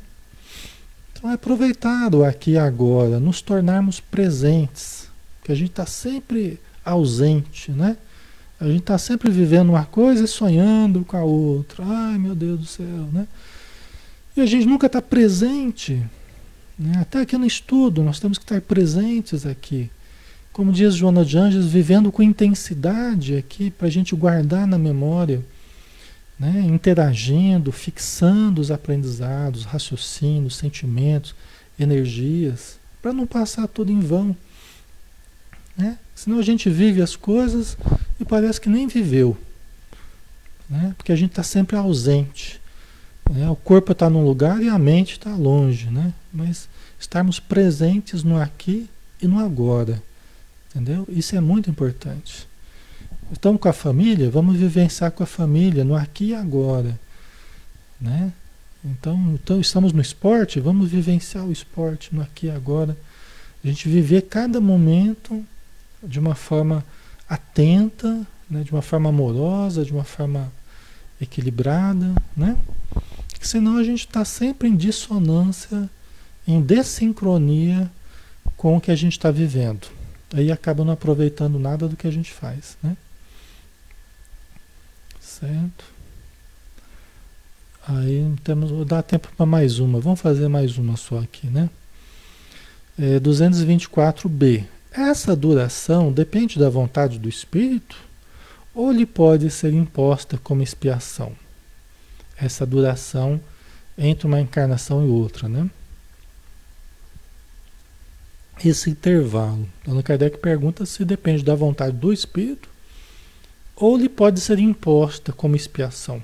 [1.19, 5.09] Então é aproveitar o aqui e agora, nos tornarmos presentes,
[5.43, 7.97] que a gente está sempre ausente, né?
[8.61, 11.85] A gente está sempre vivendo uma coisa e sonhando com a outra.
[11.85, 13.27] Ai meu Deus do céu, né?
[14.37, 16.01] E a gente nunca está presente.
[16.79, 16.93] Né?
[17.01, 19.91] Até aqui no estudo, nós temos que estar presentes aqui.
[20.53, 25.45] Como diz Joana de Anjos, vivendo com intensidade aqui, para a gente guardar na memória,
[26.39, 26.61] né?
[26.67, 31.35] interagindo, fixando os aprendizados, raciocínios, sentimentos,
[31.79, 34.37] energias, para não passar tudo em vão.
[35.77, 35.99] Né?
[36.15, 37.77] Senão a gente vive as coisas
[38.21, 39.37] e parece que nem viveu.
[40.69, 40.95] Né?
[40.97, 42.61] Porque a gente está sempre ausente.
[43.31, 43.49] Né?
[43.49, 45.91] O corpo está num lugar e a mente está longe.
[45.91, 46.13] Né?
[46.33, 46.69] Mas
[46.99, 48.89] estarmos presentes no aqui
[49.23, 50.03] e no agora.
[50.71, 51.07] Entendeu?
[51.09, 52.47] Isso é muito importante.
[53.31, 56.99] Estamos com a família, vamos vivenciar com a família no aqui e agora.
[58.01, 58.33] Né?
[58.83, 62.97] Então, então estamos no esporte, vamos vivenciar o esporte no aqui e agora.
[63.63, 65.45] A gente viver cada momento
[66.03, 66.83] de uma forma
[67.29, 68.63] atenta, né?
[68.63, 70.51] de uma forma amorosa, de uma forma
[71.21, 72.57] equilibrada, né?
[73.43, 75.91] senão a gente está sempre em dissonância,
[76.47, 77.91] em desincronia
[78.57, 79.87] com o que a gente está vivendo.
[80.33, 82.97] Aí acaba não aproveitando nada do que a gente faz, né?
[85.39, 85.85] Certo?
[87.87, 90.01] Aí temos, vou dar tempo para mais uma.
[90.01, 91.71] Vamos fazer mais uma só aqui, né?
[92.99, 94.65] É, 224b.
[94.91, 97.97] Essa duração depende da vontade do espírito
[98.75, 101.33] ou lhe pode ser imposta como expiação?
[102.37, 103.41] Essa duração
[103.97, 105.71] entre uma encarnação e outra, né?
[108.65, 109.69] Esse intervalo.
[109.85, 112.69] Dona Kardec pergunta se depende da vontade do espírito
[113.81, 116.23] ou lhe pode ser imposta como expiação.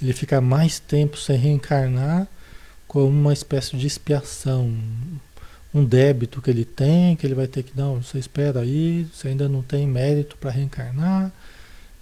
[0.00, 2.28] Ele fica mais tempo sem reencarnar
[2.86, 4.72] como uma espécie de expiação,
[5.74, 9.28] um débito que ele tem, que ele vai ter que não, você espera aí, você
[9.28, 11.32] ainda não tem mérito para reencarnar,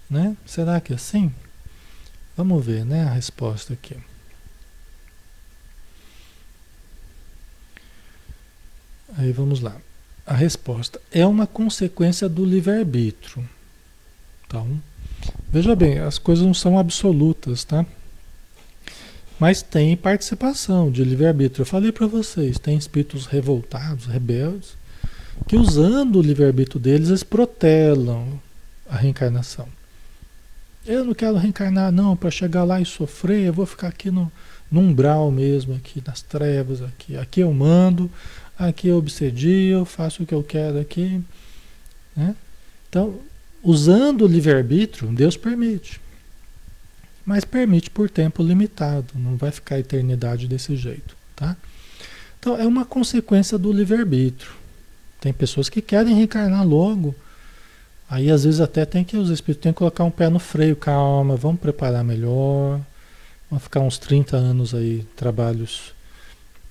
[0.08, 0.36] né?
[0.44, 1.32] Será que é assim?
[2.36, 3.96] Vamos ver, né, a resposta aqui.
[9.16, 9.76] Aí vamos lá.
[10.26, 13.48] A resposta é uma consequência do livre-arbítrio.
[14.50, 14.66] Então,
[15.48, 17.86] veja bem, as coisas não são absolutas, tá?
[19.38, 21.62] Mas tem participação de livre-arbítrio.
[21.62, 24.76] Eu falei para vocês, tem espíritos revoltados, rebeldes,
[25.46, 28.40] que usando o livre-arbítrio deles, eles protelam
[28.88, 29.68] a reencarnação.
[30.84, 34.32] Eu não quero reencarnar, não, para chegar lá e sofrer, eu vou ficar aqui no,
[34.68, 37.16] no umbral mesmo, aqui nas trevas, aqui.
[37.16, 38.10] Aqui eu mando,
[38.58, 41.22] aqui eu obsedio, eu faço o que eu quero aqui.
[42.16, 42.34] Né?
[42.88, 43.20] Então,
[43.62, 46.00] Usando o livre-arbítrio, Deus permite.
[47.24, 51.56] Mas permite por tempo limitado, não vai ficar a eternidade desse jeito, tá?
[52.38, 54.52] Então é uma consequência do livre-arbítrio.
[55.20, 57.14] Tem pessoas que querem reencarnar logo.
[58.08, 60.74] Aí às vezes até tem que os espíritos têm que colocar um pé no freio,
[60.74, 62.80] calma, vamos preparar melhor.
[63.50, 65.92] Vamos ficar uns 30 anos aí, trabalhos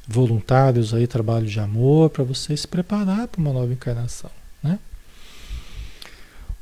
[0.07, 4.31] voluntários aí, trabalho de amor, para você se preparar para uma nova encarnação,
[4.63, 4.79] né?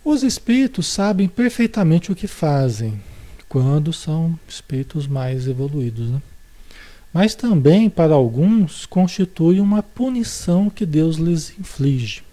[0.10, 2.98] Os espíritos sabem perfeitamente o que fazem
[3.50, 6.10] quando são espíritos mais evoluídos.
[6.10, 6.22] Né?
[7.12, 12.24] Mas também, para alguns, constitui uma punição que Deus lhes inflige.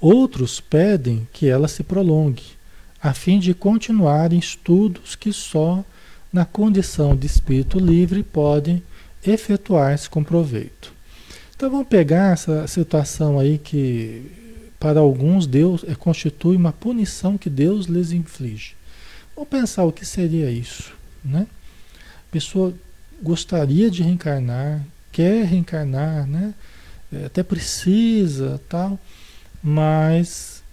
[0.00, 2.44] Outros pedem que ela se prolongue,
[3.02, 5.84] a fim de continuarem estudos que só
[6.32, 8.80] na condição de espírito livre podem
[9.26, 10.92] efetuar-se com proveito.
[11.56, 14.40] Então vamos pegar essa situação aí que
[14.82, 18.74] para alguns, Deus é, constitui uma punição que Deus lhes inflige.
[19.32, 20.92] Vamos pensar o que seria isso,
[21.24, 21.46] né?
[22.28, 22.74] A pessoa
[23.22, 26.52] gostaria de reencarnar, quer reencarnar, né?
[27.12, 28.98] É, até precisa, tal,
[29.62, 30.64] mas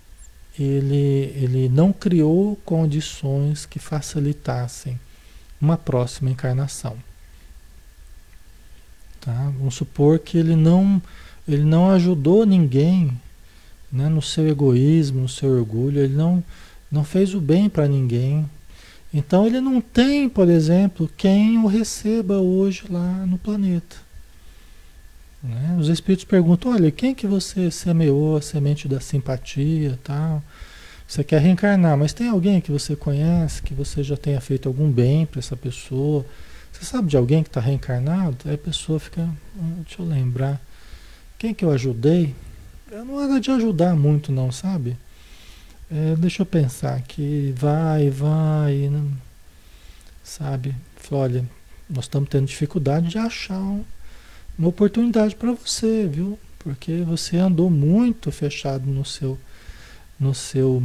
[0.58, 5.00] ele, ele não criou condições que facilitassem
[5.62, 6.98] uma próxima encarnação.
[9.22, 9.54] Tá?
[9.56, 11.00] Vamos supor que ele não,
[11.48, 13.16] ele não ajudou ninguém
[13.92, 16.44] né, no seu egoísmo, no seu orgulho, ele não,
[16.92, 18.50] não fez o bem para ninguém.
[19.14, 23.96] Então ele não tem, por exemplo, quem o receba hoje lá no planeta.
[25.42, 25.78] Né?
[25.80, 30.44] Os espíritos perguntam, olha, quem que você semeou a semente da simpatia tal?
[31.08, 34.92] Você quer reencarnar, mas tem alguém que você conhece, que você já tenha feito algum
[34.92, 36.24] bem para essa pessoa?
[36.72, 38.38] Você sabe de alguém que está reencarnado?
[38.46, 40.62] Aí a pessoa fica, ah, deixa eu lembrar,
[41.40, 42.36] quem que eu ajudei?
[42.92, 44.98] Eu não era de ajudar muito não, sabe?
[45.92, 49.12] É, deixa eu pensar aqui, vai, vai, não,
[50.24, 50.76] sabe?
[50.96, 51.46] Falei, olha,
[51.88, 53.84] nós estamos tendo dificuldade de achar um,
[54.58, 56.40] uma oportunidade para você, viu?
[56.58, 59.38] Porque você andou muito fechado no seu,
[60.20, 60.84] no seu,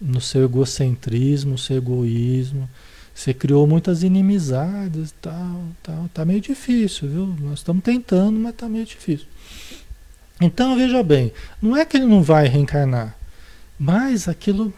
[0.00, 2.68] no seu egocentrismo, no seu egoísmo.
[3.14, 6.08] Você criou muitas inimizades, tal, tal.
[6.12, 7.26] Tá meio difícil, viu?
[7.40, 9.26] Nós estamos tentando, mas tá meio difícil.
[10.40, 11.32] Então veja bem,
[11.62, 13.16] não é que ele não vai reencarnar,
[13.78, 14.72] mas aquilo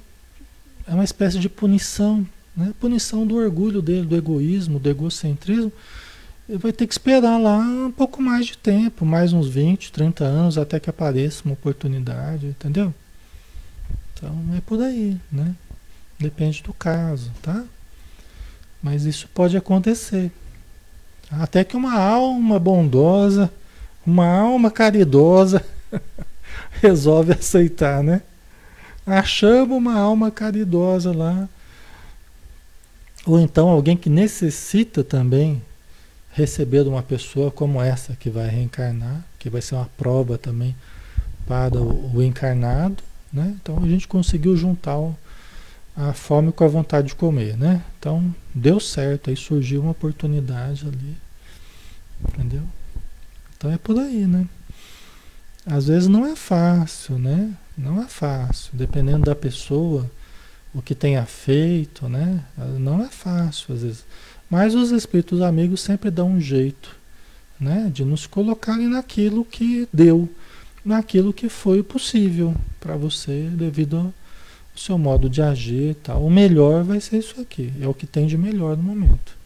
[0.86, 2.72] é uma espécie de punição, né?
[2.80, 5.72] Punição do orgulho dele, do egoísmo, do egocentrismo.
[6.48, 10.24] Ele vai ter que esperar lá um pouco mais de tempo, mais uns 20, 30
[10.24, 12.94] anos, até que apareça uma oportunidade, entendeu?
[14.14, 15.54] Então é por aí, né?
[16.18, 17.64] Depende do caso, tá?
[18.82, 20.32] Mas isso pode acontecer.
[21.30, 23.52] Até que uma alma bondosa,
[24.08, 25.62] uma alma caridosa
[26.80, 28.22] resolve aceitar, né?
[29.06, 31.48] Achamos uma alma caridosa lá.
[33.26, 35.62] Ou então alguém que necessita também
[36.32, 40.74] receber de uma pessoa como essa que vai reencarnar, que vai ser uma prova também
[41.46, 43.54] para o, o encarnado, né?
[43.60, 45.14] Então a gente conseguiu juntar o,
[45.94, 47.82] a fome com a vontade de comer, né?
[47.98, 51.16] Então deu certo, aí surgiu uma oportunidade ali,
[52.26, 52.62] entendeu?
[53.58, 54.46] Então é por aí, né?
[55.66, 57.52] Às vezes não é fácil, né?
[57.76, 60.08] Não é fácil, dependendo da pessoa,
[60.72, 62.44] o que tenha feito, né?
[62.78, 64.04] Não é fácil às vezes.
[64.48, 66.96] Mas os espíritos amigos sempre dão um jeito,
[67.60, 67.90] né?
[67.92, 70.32] De nos colocarem naquilo que deu,
[70.84, 74.14] naquilo que foi possível para você devido
[74.74, 76.24] o seu modo de agir tal.
[76.24, 77.72] O melhor vai ser isso aqui.
[77.80, 79.36] É o que tem de melhor no momento.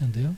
[0.00, 0.34] Entendeu?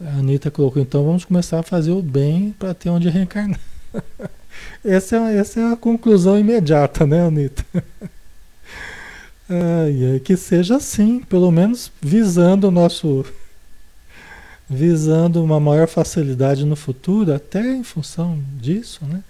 [0.00, 3.60] A Anitta colocou, então vamos começar a fazer o bem para ter onde reencarnar.
[4.84, 7.64] essa, é, essa é a conclusão imediata, né, Anitta?
[9.48, 13.24] Ai, que seja assim, pelo menos visando o nosso.
[14.68, 19.22] visando uma maior facilidade no futuro, até em função disso, né?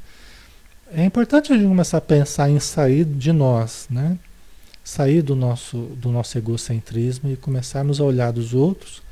[0.94, 4.16] é importante a gente começar a pensar em sair de nós, né?
[4.84, 9.02] Sair do nosso, do nosso egocentrismo e começarmos a olhar dos outros.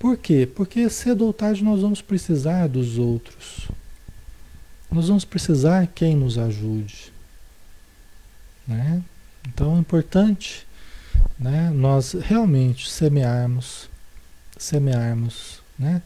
[0.00, 0.48] Por quê?
[0.52, 3.68] Porque cedo ou tarde nós vamos precisar dos outros.
[4.90, 7.12] Nós vamos precisar quem nos ajude.
[8.66, 9.02] Né?
[9.46, 10.66] Então é importante
[11.38, 13.90] né, nós realmente semearmos,
[14.56, 16.00] semearmos né,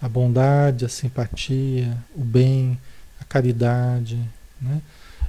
[0.00, 2.80] a bondade, a simpatia, o bem,
[3.20, 4.18] a caridade,
[4.58, 4.80] né?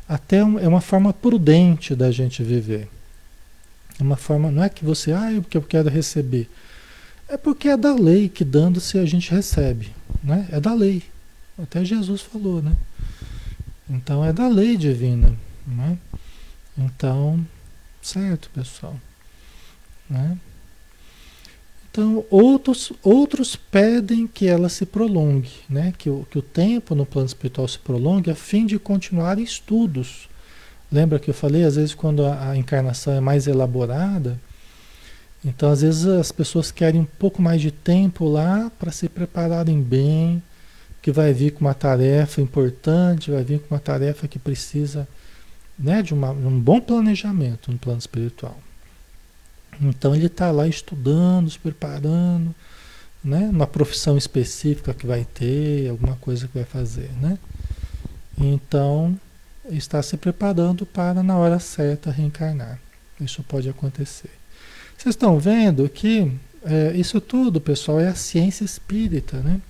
[0.07, 2.87] Até um, é uma forma prudente da gente viver.
[3.99, 6.47] É uma forma, não é que você, ah, porque eu quero receber.
[7.27, 9.91] É porque é da lei que dando-se a gente recebe.
[10.23, 10.47] Né?
[10.51, 11.03] É da lei.
[11.57, 12.75] Até Jesus falou, né?
[13.89, 15.35] Então é da lei divina.
[15.65, 15.97] Né?
[16.77, 17.45] Então,
[18.01, 18.95] certo, pessoal.
[20.09, 20.37] Né?
[21.89, 25.93] Então, outros, outros pedem que ela se prolongue, né?
[25.97, 30.27] que, o, que o tempo no plano espiritual se prolongue a fim de continuar estudos.
[30.91, 34.39] Lembra que eu falei, às vezes, quando a, a encarnação é mais elaborada,
[35.45, 39.81] então às vezes as pessoas querem um pouco mais de tempo lá para se prepararem
[39.81, 40.41] bem,
[41.01, 45.07] que vai vir com uma tarefa importante, vai vir com uma tarefa que precisa
[45.77, 48.57] né, de, uma, de um bom planejamento no plano espiritual.
[49.79, 52.55] Então ele está lá estudando, se preparando,
[53.23, 53.49] né?
[53.51, 57.37] Uma profissão específica que vai ter, alguma coisa que vai fazer, né?
[58.37, 59.19] Então
[59.69, 62.79] está se preparando para na hora certa reencarnar.
[63.19, 64.31] Isso pode acontecer.
[64.97, 66.31] Vocês estão vendo que
[66.63, 69.61] é, isso tudo, pessoal, é a ciência espírita, né?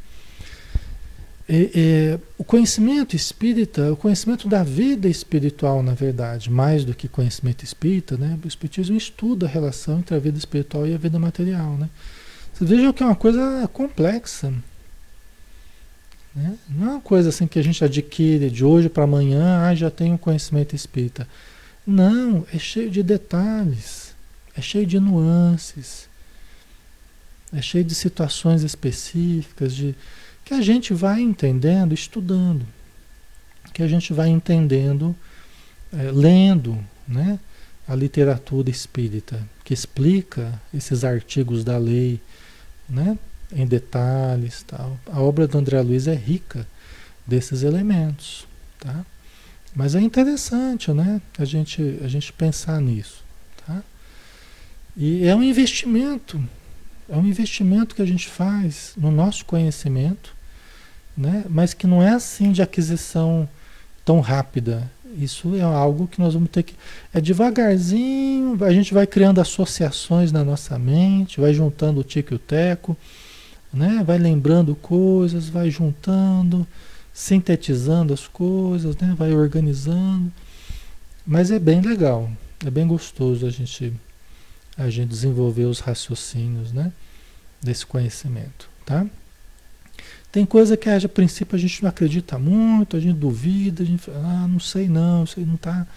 [1.47, 7.07] É, é, o conhecimento espírita, o conhecimento da vida espiritual, na verdade, mais do que
[7.07, 8.39] conhecimento espírita, né?
[8.43, 11.89] O espiritismo estuda a relação entre a vida espiritual e a vida material, né?
[12.53, 14.51] Vocês vejam que é uma coisa complexa.
[16.33, 16.57] Né?
[16.69, 19.91] Não é uma coisa assim que a gente adquire de hoje para amanhã, ah, já
[19.91, 21.27] tenho conhecimento espírita.
[21.85, 24.04] Não, é cheio de detalhes,
[24.57, 26.07] é cheio de nuances,
[27.53, 29.95] é cheio de situações específicas, de
[30.43, 32.65] que a gente vai entendendo, estudando,
[33.73, 35.15] que a gente vai entendendo,
[35.91, 37.39] é, lendo, né?
[37.87, 42.19] A literatura espírita que explica esses artigos da lei,
[42.87, 43.17] né?
[43.51, 44.97] Em detalhes, tal.
[45.05, 46.67] A obra do André Luiz é rica
[47.27, 48.47] desses elementos,
[48.79, 49.05] tá?
[49.75, 51.21] Mas é interessante, né?
[51.37, 53.24] A gente, a gente pensar nisso?
[54.97, 56.41] E é um investimento,
[57.09, 60.33] é um investimento que a gente faz no nosso conhecimento,
[61.17, 61.43] né?
[61.49, 63.47] mas que não é assim de aquisição
[64.05, 64.89] tão rápida.
[65.17, 66.75] Isso é algo que nós vamos ter que.
[67.13, 72.35] É devagarzinho, a gente vai criando associações na nossa mente, vai juntando o tico e
[72.35, 72.95] o teco,
[73.73, 74.01] né?
[74.05, 76.65] vai lembrando coisas, vai juntando,
[77.13, 79.13] sintetizando as coisas, né?
[79.17, 80.31] vai organizando.
[81.27, 82.29] Mas é bem legal,
[82.65, 83.93] é bem gostoso a gente
[84.77, 86.91] a gente desenvolver os raciocínios, né?
[87.61, 89.05] Desse conhecimento, tá?
[90.31, 94.03] Tem coisa que a princípio a gente não acredita muito, a gente duvida, a gente
[94.03, 95.87] fala, ah, não sei não, isso aí não está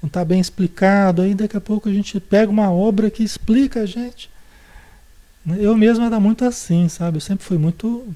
[0.00, 1.22] não tá bem explicado.
[1.22, 4.30] Aí daqui a pouco a gente pega uma obra que explica a gente.
[5.58, 7.16] Eu mesmo era muito assim, sabe?
[7.16, 8.06] Eu sempre fui muito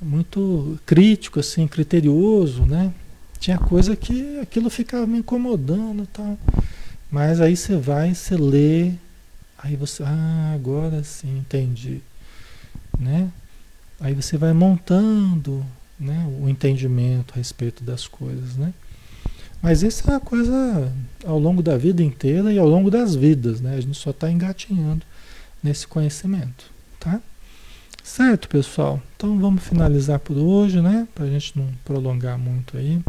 [0.00, 2.92] muito crítico, assim, criterioso, né?
[3.40, 6.38] Tinha coisa que aquilo ficava me incomodando tal.
[7.10, 8.92] Mas aí você vai, você lê,
[9.58, 12.00] aí você, ah, agora sim, entendi,
[12.98, 13.30] né?
[14.00, 15.64] Aí você vai montando,
[15.98, 18.72] né, o entendimento a respeito das coisas, né?
[19.60, 20.92] Mas isso é uma coisa
[21.26, 23.74] ao longo da vida inteira e ao longo das vidas, né?
[23.74, 25.04] A gente só está engatinhando
[25.62, 27.20] nesse conhecimento, tá?
[28.04, 29.02] Certo, pessoal?
[29.16, 31.06] Então vamos finalizar por hoje, né?
[31.14, 33.02] Para a gente não prolongar muito aí.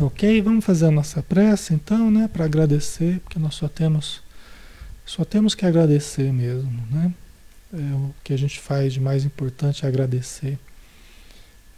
[0.00, 0.42] Ok?
[0.42, 2.28] Vamos fazer a nossa prece então, né?
[2.30, 4.20] Para agradecer, porque nós só temos,
[5.06, 7.14] só temos que agradecer mesmo, né?
[7.72, 10.58] É, o que a gente faz de mais importante é agradecer,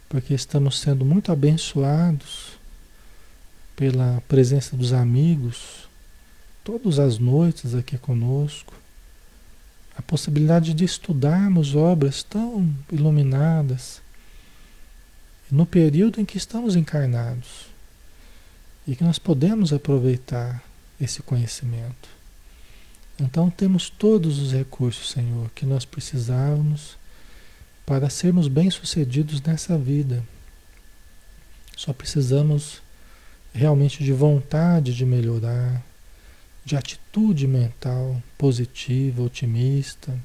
[0.09, 2.57] porque estamos sendo muito abençoados
[3.75, 5.87] pela presença dos amigos,
[6.63, 8.79] todas as noites aqui conosco
[9.99, 14.01] a possibilidade de estudarmos obras tão iluminadas
[15.51, 17.67] no período em que estamos encarnados
[18.87, 20.63] e que nós podemos aproveitar
[21.01, 22.07] esse conhecimento.
[23.19, 26.97] Então temos todos os recursos, Senhor, que nós precisávamos
[27.85, 30.23] para sermos bem-sucedidos nessa vida.
[31.75, 32.81] Só precisamos
[33.53, 35.83] realmente de vontade de melhorar,
[36.63, 40.17] de atitude mental positiva, otimista,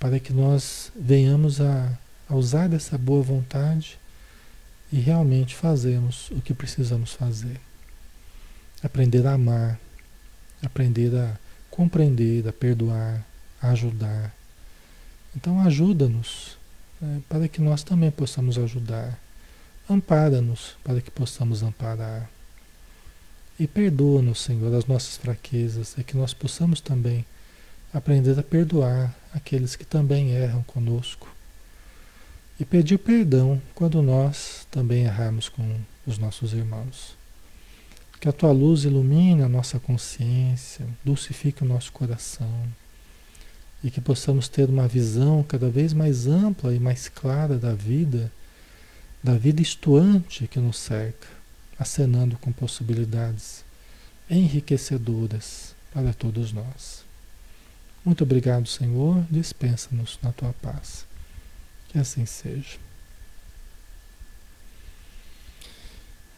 [0.00, 1.96] para que nós venhamos a,
[2.28, 3.98] a usar dessa boa vontade
[4.92, 7.60] e realmente fazermos o que precisamos fazer.
[8.82, 9.78] Aprender a amar,
[10.62, 11.38] aprender a
[11.76, 13.22] compreender, a perdoar,
[13.60, 14.34] a ajudar.
[15.36, 16.56] Então ajuda-nos
[16.98, 19.18] né, para que nós também possamos ajudar.
[19.88, 22.30] Ampara-nos para que possamos amparar.
[23.60, 27.24] E perdoa-nos, Senhor, as nossas fraquezas, e que nós possamos também
[27.92, 31.28] aprender a perdoar aqueles que também erram conosco.
[32.58, 37.14] E pedir perdão quando nós também errarmos com os nossos irmãos.
[38.20, 42.66] Que a tua luz ilumine a nossa consciência, dulcifique o nosso coração
[43.84, 48.32] e que possamos ter uma visão cada vez mais ampla e mais clara da vida,
[49.22, 51.36] da vida estuante que nos cerca
[51.78, 53.64] acenando com possibilidades
[54.30, 57.04] enriquecedoras para todos nós.
[58.04, 59.24] Muito obrigado, Senhor.
[59.30, 61.06] Dispensa-nos na tua paz.
[61.88, 62.78] Que assim seja.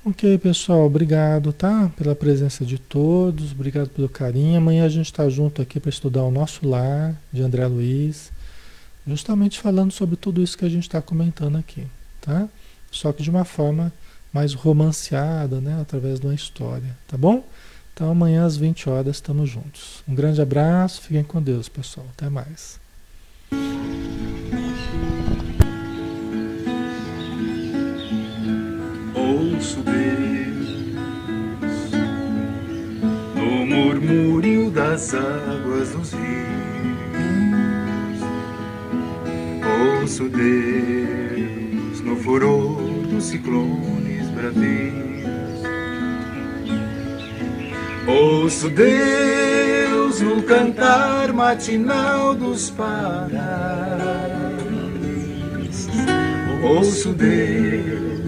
[0.09, 1.93] Ok, pessoal, obrigado, tá?
[1.95, 4.57] Pela presença de todos, obrigado pelo carinho.
[4.57, 8.33] Amanhã a gente está junto aqui para estudar o nosso lar de André Luiz,
[9.07, 11.87] justamente falando sobre tudo isso que a gente está comentando aqui,
[12.23, 12.49] tá?
[12.91, 13.93] Só que de uma forma
[14.33, 17.47] mais romanceada, né, através de uma história, tá bom?
[17.93, 20.03] Então amanhã às 20 horas estamos juntos.
[20.09, 22.07] Um grande abraço, fiquem com Deus, pessoal.
[22.17, 22.81] Até mais.
[29.59, 30.69] Ouço Deus
[33.35, 36.23] no murmúrio das águas dos rios.
[40.01, 42.81] Ouço Deus no furor
[43.11, 45.25] do ciclone bravios.
[48.07, 53.09] Ouço Deus no cantar matinal dos parais.
[56.63, 58.28] Ouço Deus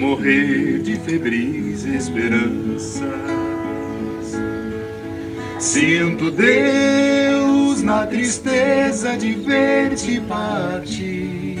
[0.00, 3.02] morrer de febris esperanças.
[5.58, 11.58] Sinto Deus na tristeza de ver-te partir.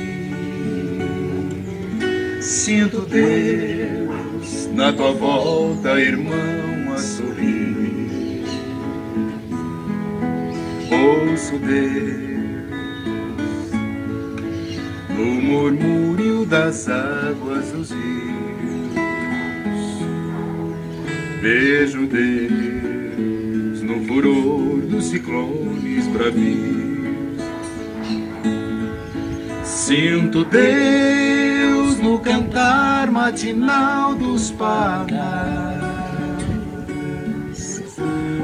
[2.40, 8.42] Sinto Deus na tua volta, irmão, a sorrir.
[10.90, 12.40] Ouço Deus
[15.10, 18.19] no murmúrio das águas dos rios.
[21.40, 27.40] Vejo Deus no furor dos ciclones bravios.
[29.64, 35.10] Sinto Deus no cantar matinal dos pardais.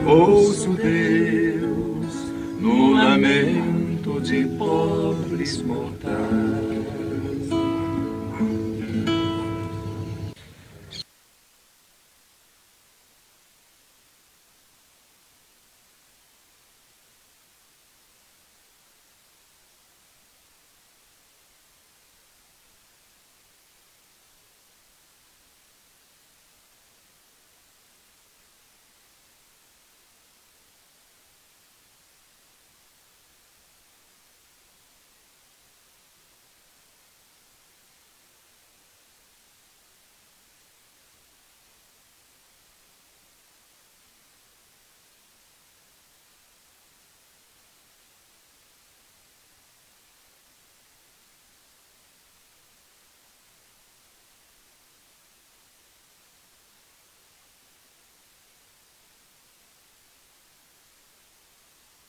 [0.07, 6.66] Ouço Deus no lamento de pobres mortais.